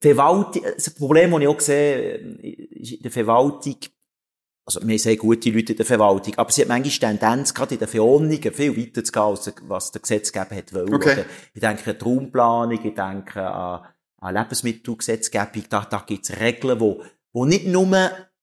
[0.00, 2.14] Verwaltung, das Problem, das ich auch sehe,
[2.72, 3.76] ist in der Verwaltung,
[4.76, 7.80] also wir haben gute Leute in der Verwaltung, aber sie hat manchmal Tendenz, gerade in
[7.80, 10.94] den Verordnungen, viel weiter zu gehen, als was der Gesetzgeber hat wollen.
[10.94, 11.24] Okay.
[11.54, 13.86] Ich denke an die Raumplanung, ich denke an,
[14.18, 17.02] an Lebensmittelgesetzgebung, da, da gibt es Regeln, wo,
[17.32, 17.86] wo nicht nur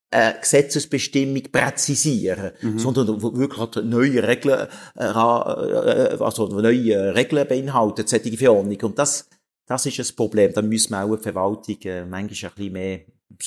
[0.09, 2.79] eine Gesetzesbestimmung präzisieren, mhm.
[2.79, 8.81] sondern wirklich neue Regeln, äh, äh, also neue Regeln beinhalten, solche Verordnungen.
[8.81, 9.29] Und das,
[9.65, 10.53] das ist ein Problem.
[10.53, 12.99] Da müssen wir auch die Verwaltung äh, manchmal ein bisschen mehr...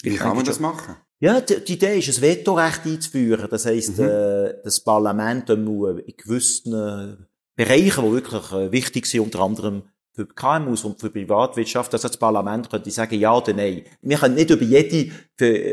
[0.02, 0.96] Wie kann man das machen?
[1.22, 3.46] Ja, die, die Idee ist, ein Vetorecht einzuführen.
[3.50, 4.04] Das heisst, mhm.
[4.04, 7.16] äh, das Parlament muss in gewissen äh,
[7.56, 9.82] Bereichen, die wirklich äh, wichtig sind, unter anderem
[10.20, 13.84] für KMUs und für Privatwirtschaft, dass das Parlament könnte sagen, ja oder nein.
[14.02, 15.10] Wir können nicht über jede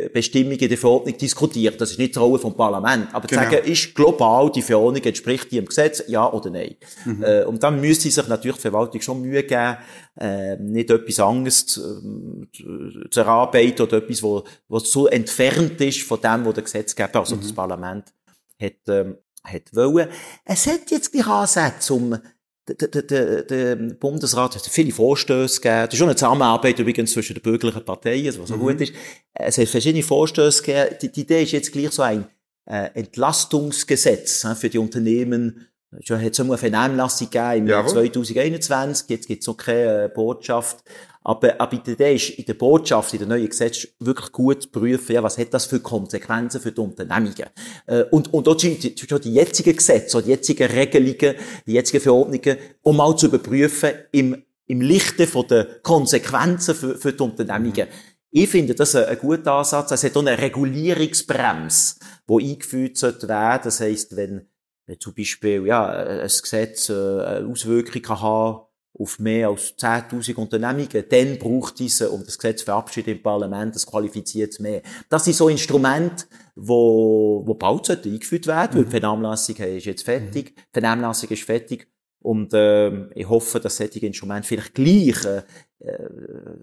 [0.10, 1.76] Bestimmung in der Verordnung diskutieren.
[1.78, 3.14] Das ist nicht die Rolle vom Parlament.
[3.14, 3.42] Aber genau.
[3.42, 6.76] sagen, ist global die Verordnung, entspricht die im Gesetz, ja oder nein.
[7.04, 7.24] Mhm.
[7.24, 9.78] Äh, und dann müsste sich natürlich die Verwaltung schon Mühe geben,
[10.18, 16.22] äh, nicht etwas anderes zu, äh, zu erarbeiten oder etwas, was so entfernt ist von
[16.22, 17.42] dem, was der Gesetzgeber, also mhm.
[17.42, 18.14] das Parlament,
[18.62, 20.08] hat, ähm, hat wollen.
[20.46, 22.18] Es hat jetzt gleich Ansätze, um
[22.68, 25.86] der, der, der, Bundesrat hat viele Vorstöße gegeben.
[25.86, 28.60] Das ist schon eine Zusammenarbeit übrigens zwischen den bürgerlichen Parteien, was so mhm.
[28.60, 28.94] gut ist.
[29.34, 30.96] Es hat verschiedene Vorstöße gegeben.
[31.02, 32.26] Die, die Idee ist jetzt gleich so ein
[32.66, 35.68] äh, Entlastungsgesetz äh, für die Unternehmen.
[36.02, 39.10] Schon hat es eine Vernehmlassung gegeben im Jahr 2021.
[39.10, 40.84] Jetzt gibt es noch keine äh, Botschaft.
[41.28, 44.70] Aber, aber die Idee ist, in der Botschaft, in der neuen Gesetz, wirklich gut zu
[44.70, 47.48] prüfen, ja, was hat das für Konsequenzen für die Unternehmungen.
[47.86, 51.36] Äh, und, und dort sind schon die jetzigen Gesetze, die jetzigen Regelungen,
[51.66, 57.12] die jetzigen Verordnungen, um mal zu überprüfen, im, im Lichte von den Konsequenzen für, für
[57.12, 57.88] die Unternehmungen.
[57.88, 58.18] Mhm.
[58.32, 59.92] Ich finde das ein, ein guter Ansatz.
[59.92, 61.96] Es hat auch eine Regulierungsbremse,
[62.30, 63.64] die eingeführt werden sollte.
[63.66, 64.48] Das heisst, wenn,
[64.86, 68.67] wenn zum Beispiel, ja, ein Gesetz äh, eine Auswirkung kann haben
[69.00, 73.86] auf mehr als 10.000 Unternehmungen, dann braucht diese, um das Gesetz verabschieden im Parlament, das
[73.86, 74.82] qualifiziert mehr.
[75.10, 78.78] Das sind so Instrumente, wo, wo bald eingeführt werden, mhm.
[78.78, 80.62] weil die Vernehmlassung ist jetzt fertig, mhm.
[80.76, 81.88] die Vernehmlassung ist fertig,
[82.20, 85.44] und äh, ich hoffe, dass solche Instrumente vielleicht gleich äh,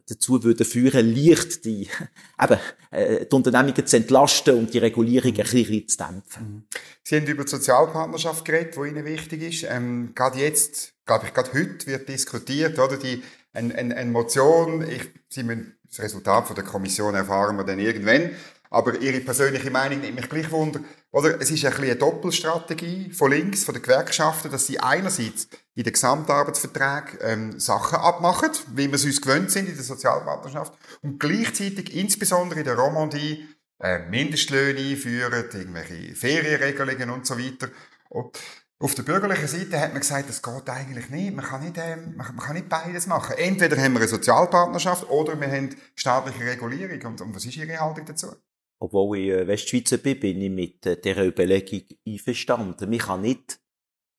[0.06, 1.88] dazu würden führen, leicht die,
[2.42, 2.58] eben,
[2.90, 6.42] äh, die Unternehmungen zu entlasten und die Regulierung ein bisschen zu dämpfen.
[6.42, 6.64] Mhm.
[7.02, 9.66] Sie haben über die Sozialpartnerschaft geredet, die Ihnen wichtig ist.
[9.70, 12.96] Ähm, gerade jetzt, glaube ich, gerade heute wird diskutiert, oder?
[12.96, 17.64] Die, eine, eine, eine Motion, ich, Sie müssen das Resultat von der Kommission erfahren wir
[17.64, 18.30] dann irgendwann.
[18.70, 20.80] Aber Ihre persönliche Meinung nimmt mich gleich wunder.
[21.12, 25.46] Oder es ist ein bisschen eine Doppelstrategie von links, von den Gewerkschaften, dass sie einerseits
[25.76, 30.72] in den Gesamtarbeitsverträgen ähm, Sachen abmachen, wie wir es uns gewöhnt sind in der Sozialpartnerschaft,
[31.02, 33.46] und gleichzeitig insbesondere in der Romandie
[33.78, 37.68] äh, Mindestlöhne einführen, irgendwelche Ferienregelungen und so weiter.
[38.80, 41.34] Auf der bürgerlichen Seite hat man gesagt, das geht eigentlich nicht.
[41.34, 43.36] Man kann nicht, ähm, man, man kann nicht beides machen.
[43.38, 47.12] Entweder haben wir eine Sozialpartnerschaft oder wir haben staatliche Regulierung.
[47.12, 48.28] Und, und was ist Ihre Haltung dazu?
[48.80, 52.90] Obwohl ich äh, Westschweizer bin, bin ich mit äh, dieser Überlegung einverstanden.
[52.90, 53.60] Man kann nicht,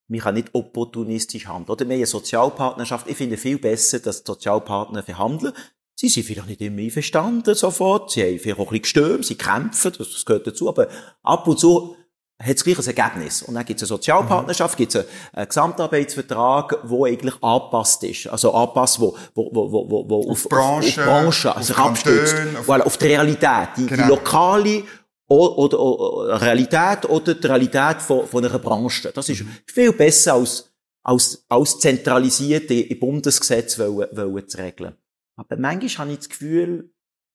[0.08, 1.72] man kann nicht opportunistisch handeln.
[1.72, 3.08] Oder haben eine Sozialpartnerschaft.
[3.10, 5.54] Ich finde viel besser, dass die Sozialpartner verhandeln.
[5.98, 8.12] Sie sind vielleicht nicht immer einverstanden sofort.
[8.12, 10.70] Sie haben vielleicht auch ein bisschen gestürmt, sie kämpfen, das gehört dazu.
[10.70, 10.88] Aber
[11.24, 11.96] ab und zu
[12.42, 13.44] hat es gleich ein Ergebnis.
[13.44, 14.78] Und dann gibt es eine Sozialpartnerschaft, mhm.
[14.78, 18.28] gibt es einen, Gesamtarbeitsvertrag, der eigentlich angepasst ist.
[18.28, 22.36] Also angepasst, wo, wo, wo, wo, wo auf, auf Branchen, auf, Branchen also auf, abstützt.
[22.60, 24.04] Auf, voilà, auf die Realität, die, genau.
[24.04, 24.84] die lokale
[25.28, 29.12] oder, oder, oder, Realität oder die Realität von, von einer Branche.
[29.14, 29.58] Das ist mhm.
[29.66, 30.70] viel besser als,
[31.04, 34.96] als, als zentralisiert im Bundesgesetz wollen, wollen zu regeln.
[35.38, 36.94] Aber manchmal habe ich das Gefühl,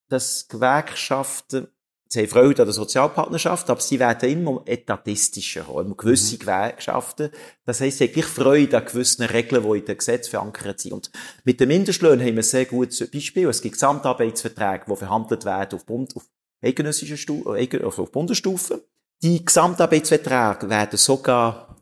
[0.08, 1.68] dass Gewerkschaften
[2.12, 6.38] sie haben Freude an der Sozialpartnerschaft, aber sie werden immer etatistischer, immer gewisse mhm.
[6.40, 7.30] Gewerkschaften.
[7.64, 10.92] Das heisst, sie haben gleich Freude an gewissen Regeln, die in den Gesetzen verankert sind.
[10.92, 11.10] Und
[11.44, 13.48] mit dem Mindestlöhnen haben wir ein sehr gutes Beispiel.
[13.48, 16.24] Es gibt Gesamtarbeitsverträge, die verhandelt werden auf Bund, auf
[16.62, 18.84] eidgenössischer Stufe, äh, also auf Bundesstufe.
[19.22, 21.76] Die Gesamtarbeitsverträge werden sogar,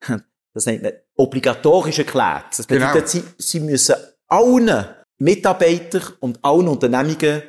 [0.54, 2.46] das nennt man, obligatorisch erklärt.
[2.56, 3.06] Das bedeutet, genau.
[3.06, 3.96] sie, sie müssen
[4.28, 4.86] allen
[5.18, 7.42] Mitarbeitern und allen Unternehmungen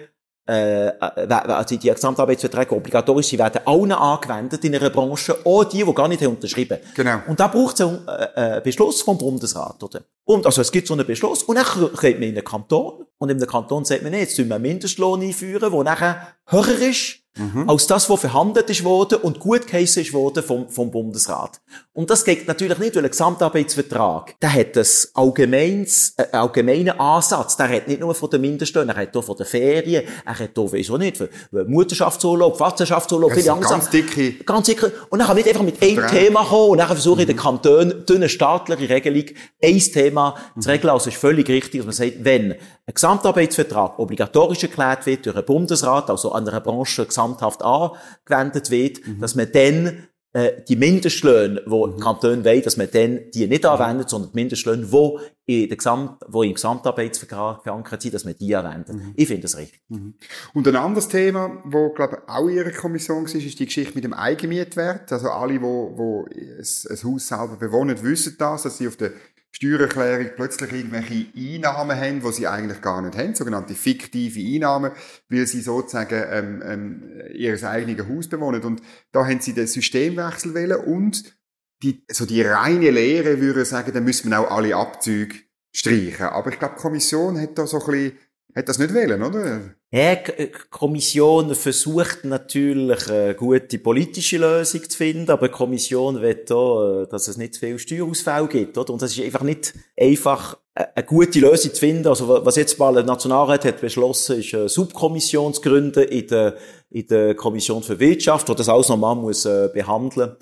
[0.48, 0.92] äh, äh
[1.28, 6.08] also die Gesamtarbeitsverträge obligatorisch, sie werden allen angewendet in einer Branche, auch die, die gar
[6.08, 7.20] nicht haben unterschrieben Genau.
[7.28, 10.02] Und da braucht es einen äh, Beschluss vom Bundesrat, oder?
[10.26, 13.30] Und, also es gibt so einen Beschluss, und dann kommt man in den Kanton, und
[13.30, 16.82] in den Kanton sagt man, nee, jetzt tun wir einen Mindestlohn einführen, der nachher höher
[16.82, 17.70] ist, mhm.
[17.70, 21.62] als das, was verhandelt ist worden und gut geheissen ist worden vom, vom Bundesrat.
[21.94, 27.56] Und das geht natürlich nicht, weil ein Gesamtarbeitsvertrag, der hat ein allgemeins, äh, allgemeinen Ansatz.
[27.58, 30.58] Der hat nicht nur von den Mindestlöhnen, er hat auch von den Ferien, er hat
[30.58, 34.44] auch, wieso nicht, für Mutterschaftsurlaub, Vaterschaftsurlaub, viele andere Ganz dicke.
[34.44, 34.92] Ganz dicke.
[35.10, 37.32] Und dann kann nicht einfach mit einem Thema kommen und dann versuche ich mhm.
[37.32, 39.26] den Kanton eine staatliche Regelung
[39.62, 40.62] ein Thema mhm.
[40.62, 40.90] zu regeln.
[40.90, 42.54] Also ist völlig richtig, dass man sagt, wenn
[42.86, 49.06] ein Gesamtarbeitsvertrag obligatorisch erklärt wird durch einen Bundesrat, also an einer Branche gesamthaft angewendet wird,
[49.06, 49.20] mhm.
[49.20, 51.96] dass man dann äh, die Mindestlöhne, wo mhm.
[51.96, 55.78] die Kantone wollen, dass man dann die nicht anwendet, sondern die Mindestlöhne, wo in der
[55.78, 58.96] Gesamt, wo im Gesamtarbeitsvertrag verankert sind, dass man die anwendet.
[58.96, 59.14] Mhm.
[59.16, 59.82] Ich finde das richtig.
[59.90, 60.16] Mhm.
[60.54, 64.04] Und ein anderes Thema, wo, glaube auch in Ihrer Kommission war, ist die Geschichte mit
[64.04, 65.12] dem Eigenmietwert.
[65.12, 69.12] Also alle, wo, wo ein, ein Haus selber bewohnen, wissen das, dass sie auf der
[69.56, 74.92] Steuererklärung plötzlich irgendwelche Einnahmen haben, die sie eigentlich gar nicht haben, sogenannte fiktive Einnahmen,
[75.30, 78.64] weil sie sozusagen ähm, ähm, ihr eigenes Haus bewohnen.
[78.64, 81.38] Und da haben sie den Systemwechsel wählen und
[81.84, 85.36] die, so die reine Lehre würde sagen, da müssen wir auch alle Abzüge
[85.72, 86.28] streichen.
[86.28, 88.18] Aber ich glaube, die Kommission hat da so ein bisschen
[88.56, 89.74] hat das nicht wählen, oder?
[89.92, 96.22] Ja, die äh, Kommission versucht natürlich eine gute politische Lösung zu finden, aber die Kommission
[96.22, 98.94] will auch, äh, dass es nicht zu viel Steuerausfall gibt, oder?
[98.94, 102.08] Und das ist einfach nicht einfach äh, eine gute Lösung zu finden.
[102.08, 106.58] Also, was jetzt mal der Nationalrat hat beschlossen, ist eine Subkommission zu gründen in der,
[106.90, 110.36] in der Kommission für Wirtschaft, die das alles nochmal muss, behandeln.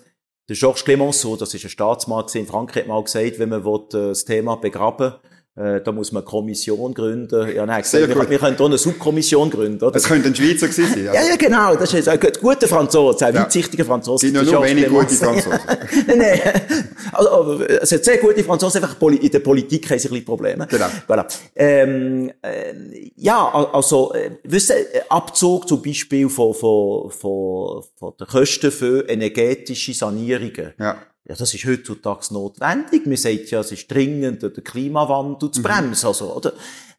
[0.50, 4.26] Der Georges Clemenceau, das ist ein Staatsmann in Frankreich, hat mal gesagt, wenn man das
[4.26, 7.54] Thema begraben will, äh, da muss man Kommission gründen.
[7.54, 9.84] Ja, nein, gesagt, wir, wir können hier eine Subkommission gründen.
[9.84, 9.92] Oder?
[9.92, 11.08] Das könnte ein Schweizer gewesen sein.
[11.10, 11.20] Also.
[11.20, 11.76] Ja, ja, genau.
[11.76, 13.42] Das ist ein guter Franzose, ein ja.
[13.42, 14.28] weitsichtiger Franzose.
[14.28, 15.60] Es sind nur wenig gute Franzosen.
[16.08, 16.88] nein, nein.
[17.12, 20.66] Also, es sind sehr gute Franzosen, einfach in der Politik haben sie ein bisschen Probleme.
[20.68, 20.88] Genau.
[21.06, 21.26] Voilà.
[21.54, 24.78] Ähm, äh, ja, also, äh, wissen,
[25.10, 30.74] Abzug zum Beispiel von, von, von, von den Kosten für energetische Sanierungen.
[30.80, 30.96] Ja.
[31.28, 33.06] Ja, das ist heutzutage notwendig.
[33.06, 35.64] Man sagt ja, es ist dringend, den Klimawandel zu mhm.
[35.64, 36.54] bremsen, also, oder?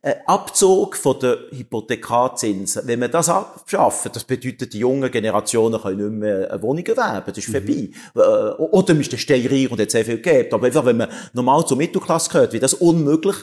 [0.05, 2.83] Äh, Abzug von den Hypothekarzinsen.
[2.87, 7.27] Wenn wir das abschaffen, das bedeutet, die jungen Generationen können nicht mehr eine Wohnung erwerben.
[7.27, 7.53] Das ist mhm.
[7.53, 7.89] vorbei.
[8.17, 10.53] Äh, oder müsste Steierier und jetzt sehr viel geben.
[10.55, 13.37] Aber einfach, wenn man normal zur Mittelklasse gehört, wie das unmöglich,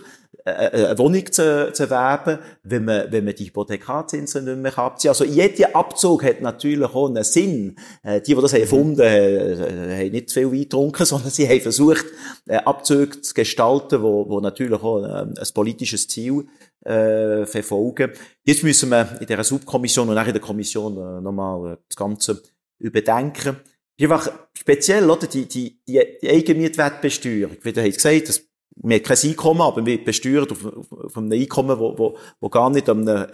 [0.46, 4.78] äh, äh, eine Wohnung zu, zu erwerben, wenn man, wenn man die Hypothekarzinsen nicht mehr
[4.78, 7.78] abziehen Also jeder Abzug hat natürlich auch einen Sinn.
[8.04, 12.06] Die, die das haben erfunden haben, haben nicht viel Wein getrunken, sondern sie haben versucht,
[12.48, 16.49] Abzüge zu gestalten, wo, wo natürlich auch ein, ein politisches Ziel
[16.86, 18.12] äh, verfolgen.
[18.44, 22.42] Jetzt müssen wir in dieser Subkommission und auch in der Kommission äh, nochmal das Ganze
[22.80, 23.58] überdenken.
[24.00, 25.28] Einfach speziell, oder?
[25.28, 27.58] Die, die, die, die Eigenmietwertbesteuerung.
[27.62, 28.50] Wie du hast gesagt, das
[28.82, 32.50] wir haben kein Einkommen, aber wir besteuern auf, auf, auf einem Einkommen, wo, wo, wo
[32.50, 33.28] gar nicht einem äh,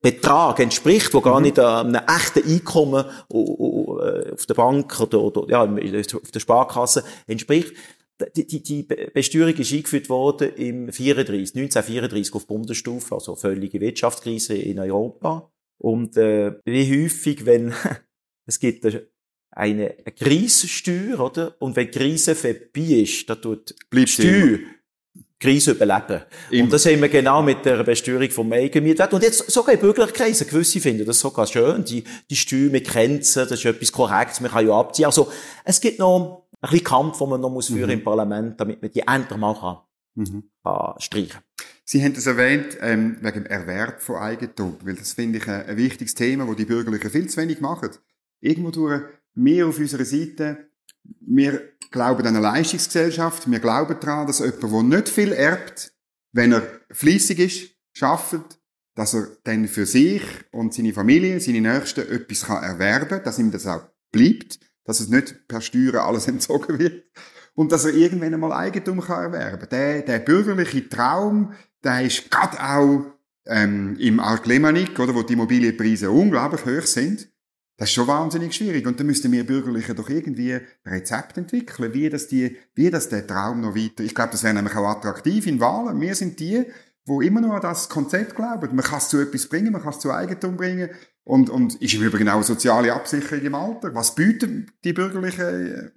[0.00, 1.46] Betrag entspricht, wo gar mhm.
[1.46, 7.74] nicht einem echten Einkommen äh, auf der Bank oder, oder ja, auf der Sparkasse entspricht.
[8.34, 14.56] Die, die, die Besteuerung ist eingeführt worden im 34, 1934 auf Bundesstufe, also völlige Wirtschaftskrise
[14.56, 15.50] in Europa.
[15.78, 17.72] Und äh, wie häufig, wenn
[18.46, 18.84] es gibt
[19.50, 21.54] eine Krisensteuer, oder?
[21.60, 24.58] Und wenn die Krise vorbei ist, dann tut Bleibt die Steuer
[25.40, 26.22] Krise überleben.
[26.50, 26.64] Immer.
[26.64, 29.14] Und das haben wir genau mit der Besteuerung vom Eigenmietwert.
[29.14, 33.46] Und jetzt sogar in Bürgerkreisen, gewisse finden das sogar schön, die, die Steuer mit Grenzen,
[33.48, 35.06] das ist etwas Korrektes, man kann ja abziehen.
[35.06, 35.30] Also,
[35.64, 37.98] es gibt noch ein bisschen Kampf, den man noch muss führen Mhm.
[37.98, 39.78] im Parlament, damit man die endlich mal kann,
[40.14, 40.50] Mhm.
[40.64, 41.40] kann streichen
[41.84, 45.64] Sie haben es erwähnt, ähm, wegen dem Erwerb von Eigentum, weil das finde ich ein,
[45.66, 47.88] ein wichtiges Thema, wo die Bürgerlichen viel zu wenig machen.
[48.40, 49.02] Irgendwo durch,
[49.34, 50.68] wir auf unserer Seite,
[51.20, 55.92] wir glauben an eine Leistungsgesellschaft, wir glauben daran, dass jemand, der nicht viel erbt,
[56.32, 58.60] wenn er fließig ist, schafft,
[58.94, 63.50] dass er dann für sich und seine Familie, seine Nächsten etwas kann erwerben, dass ihm
[63.50, 64.58] das auch bleibt,
[64.88, 67.04] dass es nicht per Steuern alles entzogen wird
[67.54, 69.68] und dass er irgendwann einmal Eigentum kann erwerben.
[69.70, 71.52] Der, der bürgerliche Traum,
[71.84, 73.04] der ist gerade auch
[73.46, 77.28] ähm, im Arc Lemanik, oder, wo die Immobilienpreise unglaublich hoch sind.
[77.76, 78.86] Das ist schon wahnsinnig schwierig.
[78.86, 83.10] Und da müssten wir Bürgerlichen doch irgendwie ein Rezept entwickeln, wie das, die, wie das
[83.10, 84.02] der Traum noch weiter.
[84.02, 86.00] Ich glaube, das wäre nämlich auch attraktiv in Wahlen.
[86.00, 86.64] Wir sind die,
[87.04, 88.74] wo immer noch an das Konzept glauben.
[88.74, 90.90] Man kann es zu etwas bringen, man kann es zu Eigentum bringen.
[91.28, 93.94] Und, und ist im Übrigen auch soziale Absicherung im Alter.
[93.94, 95.90] Was bieten die Bürgerlichen äh,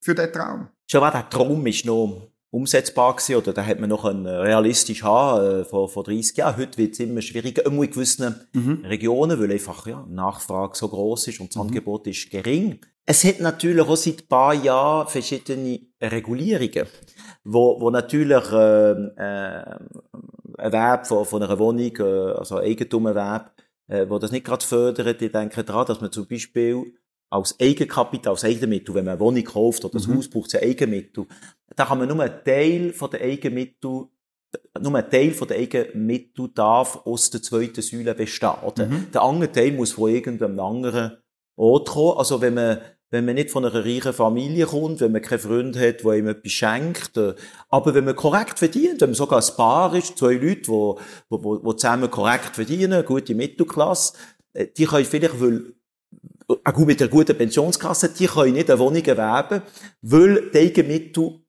[0.00, 0.68] für den Traum?
[0.86, 5.02] Schon war der Traum ist noch umsetzbar gewesen, oder da hätte man noch ein realistisch
[5.02, 6.56] haben, äh, vor, vor 30 Jahren.
[6.56, 8.82] Heute wird es immer schwieriger, immer in gewissen Mhm.
[8.86, 12.78] Regionen, weil einfach, ja, die Nachfrage so groß ist und das Angebot ist gering.
[13.04, 16.86] Es hat natürlich auch seit ein paar Jahren verschiedene Regulierungen,
[17.44, 19.62] wo, wo natürlich, ähm, äh,
[20.56, 23.52] Erwerb von, von einer Wohnung, äh, also Eigentumerwerb,
[23.90, 25.20] äh, wo das nicht gerade fördert.
[25.20, 26.94] Ich denke daran, dass man zum Beispiel
[27.28, 30.16] als Eigenkapital, als Eigenmittel, wenn man eine Wohnung kauft oder ein Mhm.
[30.16, 31.26] Haus braucht, ein Eigenmittel.
[31.76, 34.06] Da kann man nur einen Teil von der Eigenmittel,
[34.80, 38.86] nur ein Teil von der Eigenmittel darf aus der zweiten Säule bestehen, oder?
[38.86, 39.10] Mhm.
[39.12, 41.18] Der andere Teil muss von irgendeinem anderen
[41.56, 42.18] Ort kommen.
[42.18, 42.78] Also wenn man,
[43.10, 46.28] wenn man nicht von einer reichen Familie kommt, wenn man keinen Freund hat, der ihm
[46.28, 47.34] etwas schenkt, äh,
[47.68, 50.98] aber wenn man korrekt verdient, wenn man sogar ein Paar ist, zwei Leute, die, wo,
[51.28, 54.14] wo zusammen korrekt verdienen, gute Mittelklasse,
[54.52, 55.74] äh, die können vielleicht, weil
[56.64, 59.62] auch gut mit der guten Pensionskasse, die können nicht eine Wohnung erwerben,
[60.02, 61.40] weil die Eigenmittel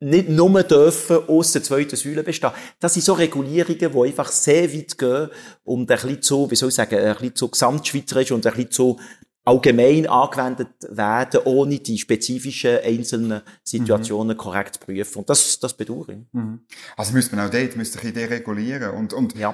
[0.00, 2.50] nicht nur dürfen aus der zweiten Säule bestehen.
[2.80, 5.30] Das sind so Regulierungen, die einfach sehr weit gehen
[5.62, 8.70] und ein bisschen zu, wie soll ich sagen, ein bisschen zu gesamtschweizerisch und ein bisschen
[8.70, 9.00] zu
[9.44, 15.18] allgemein angewendet werden, ohne die spezifischen einzelnen Situationen korrekt zu prüfen.
[15.18, 16.18] Und das, das bedauere ich.
[16.32, 16.60] Mhm.
[16.96, 18.90] Also müsste man auch dort müsste ich deregulieren.
[18.94, 19.50] Und, und, Ja.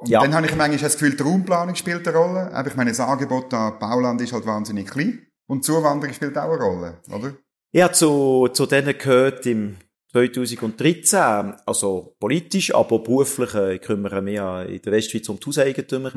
[0.00, 0.20] und Ja.
[0.20, 2.52] dann habe ich manchmal das Gefühl, die Raumplanung spielt eine Rolle.
[2.52, 5.26] Aber ich meine, das Angebot an Bauland ist halt wahnsinnig klein.
[5.46, 7.34] Und Zuwanderung spielt auch eine Rolle, oder?
[7.76, 9.76] Habe zu, zu denen gehört im
[10.14, 16.12] 2013, also politisch, aber beruflich, äh, mich ja in der Westschweiz um die Hauseigentümer,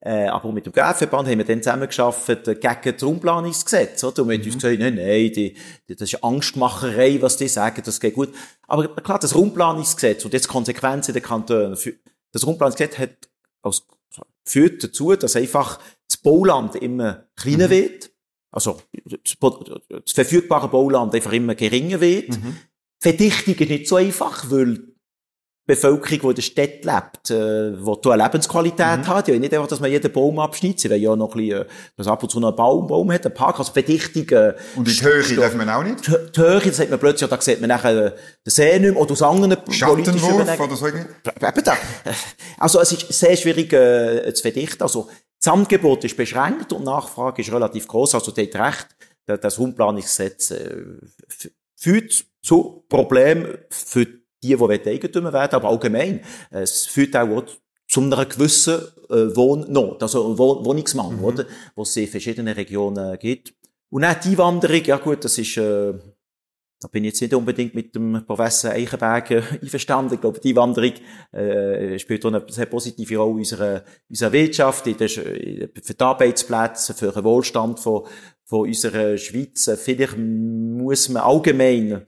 [0.00, 4.22] äh, aber mit dem GF-Verband haben wir dann zusammengearbeitet äh, gegen das Raumplanungsgesetz, oder?
[4.22, 5.54] Und wir haben uns gesagt, nein, nein, die,
[5.88, 8.30] die, das ist Angstmacherei, was die sagen, das geht gut.
[8.66, 11.94] Aber klar, das Raumplanungsgesetz und jetzt Konsequenzen der Kantone, für-
[12.32, 13.10] das Raumplanungsgesetz hat
[13.60, 13.86] als,
[14.46, 18.10] führt dazu, dass einfach das Bauland immer kleiner wird,
[18.50, 19.36] also das,
[19.88, 22.30] das verfügbare Bauland einfach immer geringer wird.
[22.30, 22.56] Mhm.
[23.02, 24.92] Verdichtung ist nicht so einfach, weil die
[25.74, 29.06] Bevölkerung, die in der Stadt lebt, äh, die da eine Lebensqualität Mhm.
[29.06, 31.62] hat, ja nicht einfach, dass man jeden Baum abschneidet, sie will ja noch ein bisschen,
[31.62, 34.54] äh, dass ab und zu noch ein Baum, Baum hat, ein Park, also Verdichtung, äh,
[34.74, 36.04] Und in die Höhe darf man auch nicht.
[36.06, 38.10] die die Höhe, das sagt man plötzlich, ja, da sieht man nachher äh,
[38.44, 40.86] den See nicht mehr, oder aus anderen Schattenwurf oder so.
[40.86, 41.06] irgendwie.
[41.46, 41.76] Eben da.
[42.58, 44.82] Also es ist sehr schwierig äh, zu verdichten.
[44.82, 45.08] Also
[45.40, 48.16] das Angebot ist beschränkt und die Nachfrage ist relativ groß.
[48.16, 48.86] Also der hat recht,
[49.26, 50.76] da- das Raumplanungsgesetz äh,
[51.82, 54.56] führt zu Problemen für die, die
[54.88, 56.20] Eigentümer werden, aber allgemein.
[56.50, 57.44] Es führt auch
[57.88, 61.24] zu einer gewissen äh, Wohnnot, also Wohn Wohnungsmangel, Mhm.
[61.24, 61.44] oder?
[61.74, 63.54] Wo es in verschiedenen Regionen gibt.
[63.90, 65.92] Und auch die Einwanderung, ja gut, das ist, äh,
[66.80, 70.14] da bin ich jetzt nicht unbedingt mit dem Professor Eichenberger einverstanden.
[70.14, 70.94] Ich glaube, die Einwanderung
[71.32, 76.00] äh, spielt auch eine sehr positive Rolle in unserer, unserer Wirtschaft, in der, für die
[76.00, 78.06] Arbeitsplätze, für den Wohlstand von,
[78.44, 79.70] von unserer Schweiz.
[79.82, 82.06] Vielleicht muss man allgemein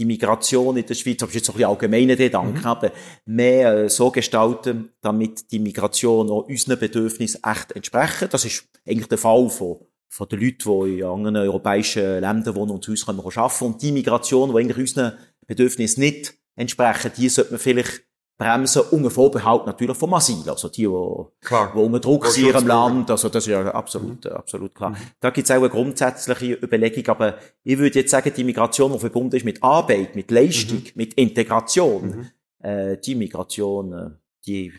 [0.00, 2.90] die Migration in der Schweiz, aber jetzt ein bisschen allgemeiner Gedanke, aber
[3.26, 8.28] mehr äh, so gestalten, damit die Migration auch unseren Bedürfnissen echt entsprechen.
[8.30, 9.76] Das ist eigentlich der Fall von,
[10.08, 13.64] von den Leuten, die in anderen europäischen Ländern wohnen und zu uns kommen arbeiten.
[13.64, 18.02] Und die Migration, die eigentlich unseren Bedürfnissen nicht entsprechen, die sollte man vielleicht
[18.40, 20.48] bremsen, unter Vorbehalt natürlich vom Asyl.
[20.48, 21.72] Also die, die Klar.
[21.74, 24.96] wo unter Druck sind Schutz Land, also das ist ja absolut, äh, absolut klar.
[25.20, 29.36] Da gibt's auch eine grundsätzliche Überlegung, aber ich würde jetzt sagen, die Migration, die verbunden
[29.36, 34.10] ist mit Arbeit, mit Leistung, mit Integration, äh, die Migration, äh,
[34.46, 34.72] die,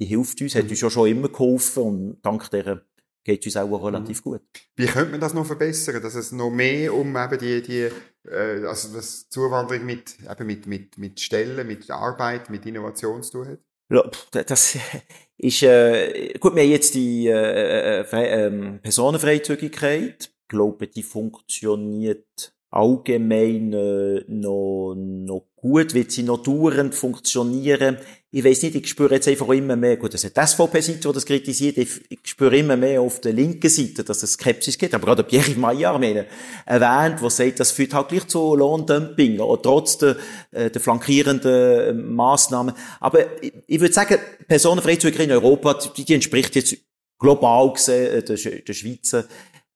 [0.00, 2.82] die hilft uns, hat uns ja schon immer geholfen und dank der
[3.22, 4.30] geht es uns auch relativ mhm.
[4.30, 4.42] gut.
[4.76, 7.88] Wie könnte man das noch verbessern, dass es noch mehr um eben die, die
[8.28, 13.32] äh, also das Zuwanderung mit, eben mit, mit, mit Stellen, mit Arbeit, mit Innovation zu
[13.32, 13.58] tun hat?
[13.90, 14.78] Ja, das
[15.36, 20.30] ist, äh, gut, haben jetzt die äh, äh, äh, Personenfreizügigkeit.
[20.30, 27.98] Ich glaube, die funktioniert allgemein äh, noch, noch gut, wird sie noch dauernd funktionieren.
[28.32, 31.12] Ich weiß nicht, ich spüre jetzt einfach immer mehr, gut, das ist die SVP-Seite, die
[31.12, 34.92] das kritisiert, ich, ich spüre immer mehr auf der linken Seite, dass es Skepsis gibt,
[34.92, 36.26] aber gerade Pierre Maillard meine,
[36.66, 40.16] erwähnt, der sagt, das führt halt gleich zu Lohndumping, auch trotz der,
[40.50, 42.74] äh, der flankierenden äh, Massnahmen.
[42.98, 44.18] Aber ich, ich würde sagen,
[44.48, 46.76] Personenfreizügigkeit in Europa, die, die entspricht jetzt
[47.20, 49.26] global gesehen äh, der, der Schweizer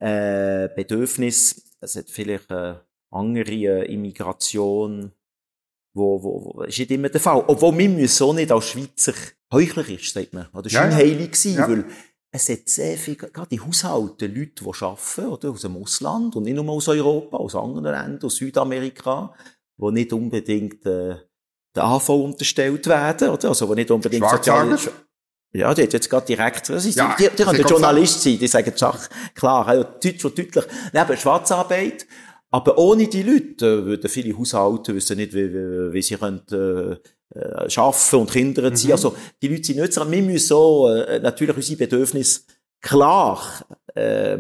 [0.01, 1.63] äh, Bedürfnis.
[1.81, 2.75] Es hat vielleicht äh,
[3.11, 5.13] andere äh, Immigration,
[5.95, 7.45] wo, wo, wo, ist nicht immer der Fall.
[7.47, 9.15] Obwohl wir müssen auch nicht als Schweizer
[9.53, 11.69] heuchlerisch, sagt man, oder scheinheilig sein, ja.
[11.69, 11.85] weil
[12.31, 16.45] es hat sehr viel, gerade die Haushalte, Leute, die arbeiten, oder, aus dem Ausland, und
[16.45, 19.35] nicht nur aus Europa, aus anderen Ländern, aus Südamerika,
[19.77, 21.17] die nicht unbedingt, äh,
[21.75, 24.79] der AV unterstellt werden, oder, also, die nicht unbedingt soziale,
[25.55, 28.39] ja, die hat jetzt gerade direkt, das ist, ja, die, die, die können Journalist sein,
[28.39, 30.65] die sagen, Sache, klar, ja, deutsch und deutlich.
[30.93, 32.07] Neben Schwarzarbeit,
[32.51, 36.43] aber ohne die Leute äh, würden viele Haushalte wissen nicht, wie, wie, wie sie können,
[36.51, 36.97] äh,
[37.39, 38.89] äh, arbeiten und Kinder erziehen.
[38.89, 38.93] Mhm.
[38.93, 42.41] Also, die Leute sind nicht so, wir müssen so, äh, natürlich unsere Bedürfnisse
[42.81, 43.43] klar,
[43.95, 44.39] äh,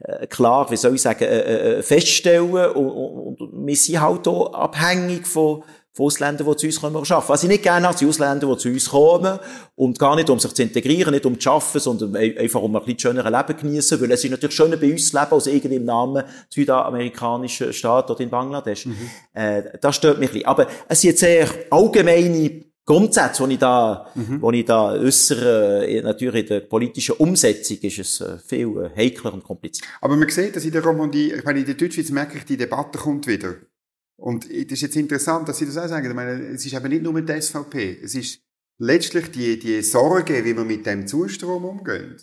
[0.00, 4.26] äh, klar, wie soll ich sagen, äh, äh, feststellen und, und, und wir sind halt
[4.26, 5.62] auch abhängig von,
[5.98, 7.28] von Ausländern, die zu uns kommen, arbeiten.
[7.28, 9.38] Was ich nicht gerne habe, sind Ausländer, die zu uns kommen
[9.74, 12.84] und gar nicht, um sich zu integrieren, nicht um zu arbeiten, sondern einfach, um ein
[12.84, 15.76] bisschen schöneres Leben genießen, weil es ist natürlich schöner bei uns zu leben, als irgendwie
[15.76, 18.86] im Namen südamerikanischen Staat oder in Bangladesch.
[18.86, 18.96] Mhm.
[19.34, 20.46] Äh, das stört mich ein bisschen.
[20.46, 24.40] Aber es sind sehr allgemeine Grundsätze, die ich da, mhm.
[24.40, 29.34] wo ich da äußere, äh, natürlich in der politischen Umsetzung ist es äh, viel heikler
[29.34, 29.90] und komplizierter.
[30.00, 32.56] Aber man sieht, dass in der Romandie, ich meine, in der Deutschschweiz merke ich, die
[32.56, 33.56] Debatte kommt wieder.
[34.20, 36.08] Und es ist jetzt interessant, dass Sie das auch sagen.
[36.08, 38.00] Ich meine, es ist eben nicht nur mit der SVP.
[38.02, 38.42] Es ist
[38.78, 42.16] letztlich die, die Sorge, wie wir mit dem Zustrom umgehen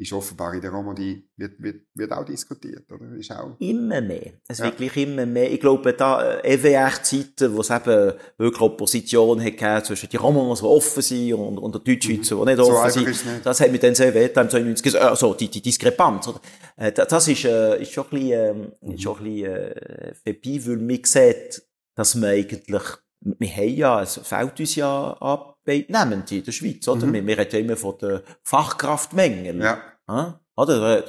[0.00, 3.14] ist offenbar in der Romandie, wird, wird, wird auch diskutiert, oder?
[3.16, 4.32] Ist auch immer mehr.
[4.48, 4.64] Es ja.
[4.64, 5.52] wirklich immer mehr.
[5.52, 10.66] Ich glaube, da, äh, EWR-Zeiten, wo es eben wirklich Opposition hat zwischen die Romans, die
[10.66, 12.40] offen sind, und, und der Deutschschweizer, mhm.
[12.40, 13.44] die nicht offen so sind.
[13.44, 16.40] Das hat mit den sehr weh, also, die, die Diskrepanz, oder?
[16.76, 18.98] Äh, das ist, äh, ist schon ein bisschen, äh, mhm.
[18.98, 21.62] schon ein bisschen, äh, vorbei, weil man sieht,
[21.94, 22.82] dass man eigentlich,
[23.20, 27.06] wir haben ja, es fällt uns ja Arbeitnehmende in der Schweiz, oder?
[27.06, 27.12] Mhm.
[27.12, 29.60] Wir, wir reden ja immer von den Fachkraftmängeln.
[29.60, 29.78] Ja.
[30.08, 30.40] ja?
[30.56, 31.04] Oder?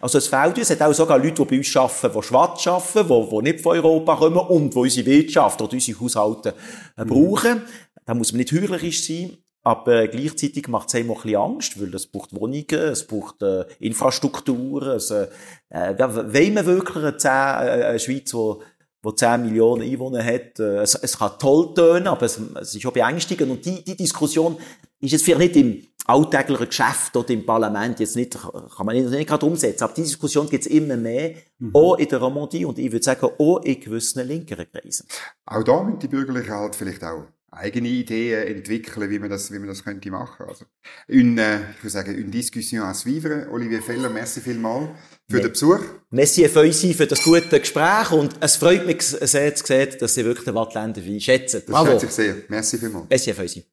[0.00, 2.66] Also es fehlt uns, es hat auch sogar Leute, die bei uns arbeiten, die schwarz
[2.66, 6.54] arbeiten, die, die nicht von Europa kommen und die unsere Wirtschaft oder unsere Haushalte
[6.96, 7.08] äh, mhm.
[7.08, 7.62] brauchen.
[8.04, 9.38] Da muss man nicht heuchlerisch sein.
[9.64, 13.42] Aber gleichzeitig macht es einem auch ein bisschen Angst, weil es braucht Wohnungen, es braucht
[13.42, 14.82] äh, Infrastruktur.
[14.88, 15.28] Es, äh,
[15.68, 18.54] äh, wollen wir wirklich eine, äh, eine Schweiz, die
[19.02, 20.58] wo 10 Millionen Einwohner hat.
[20.58, 23.50] Äh, es, es kann toll tönen, aber es, es ist auch beängstigend.
[23.50, 24.56] Und die, die Diskussion
[25.00, 29.08] ist jetzt vielleicht nicht im alltäglichen Geschäft oder im Parlament jetzt nicht, kann man nicht,
[29.10, 29.84] nicht gerade umsetzen.
[29.84, 31.74] Aber die Diskussion gibt es immer mehr, mhm.
[31.74, 35.06] auch in der Romandie und ich würde sagen, auch in gewissen linkeren Kreisen.
[35.46, 39.58] Auch da mit die Bürgerliche halt vielleicht auch eigene Ideen entwickeln, wie man das, wie
[39.58, 40.46] man das könnte machen.
[40.48, 40.64] Also,
[41.06, 43.48] une, äh, ich würde sagen, une discussion à suivre.
[43.50, 44.88] Olivier Feller, merci vielmals
[45.32, 45.80] für den Besuch.
[46.10, 50.24] Merci Feusi für das gute Gespräch und es freut mich sehr zu sehen, dass Sie
[50.24, 51.62] wirklich den Wattländer wie schätzen.
[51.66, 52.36] Das freut sich sehr.
[52.48, 53.06] Merci vielmals.
[53.08, 53.64] Merci Feusi.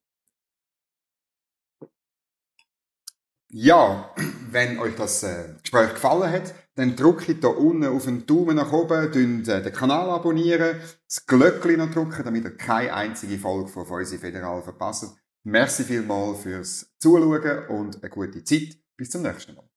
[3.51, 4.13] Ja,
[4.51, 8.71] wenn euch das äh, Gespräch gefallen hat, dann drückt hier unten auf den Daumen nach
[8.71, 13.69] oben, dünnt, äh, den Kanal abonnieren, das Glöckchen noch drücken, damit ihr keine einzige Folge
[13.69, 15.15] von Feusi Federal verpasst.
[15.43, 18.77] Merci vielmals fürs Zuschauen und eine gute Zeit.
[18.95, 19.68] Bis zum nächsten Mal.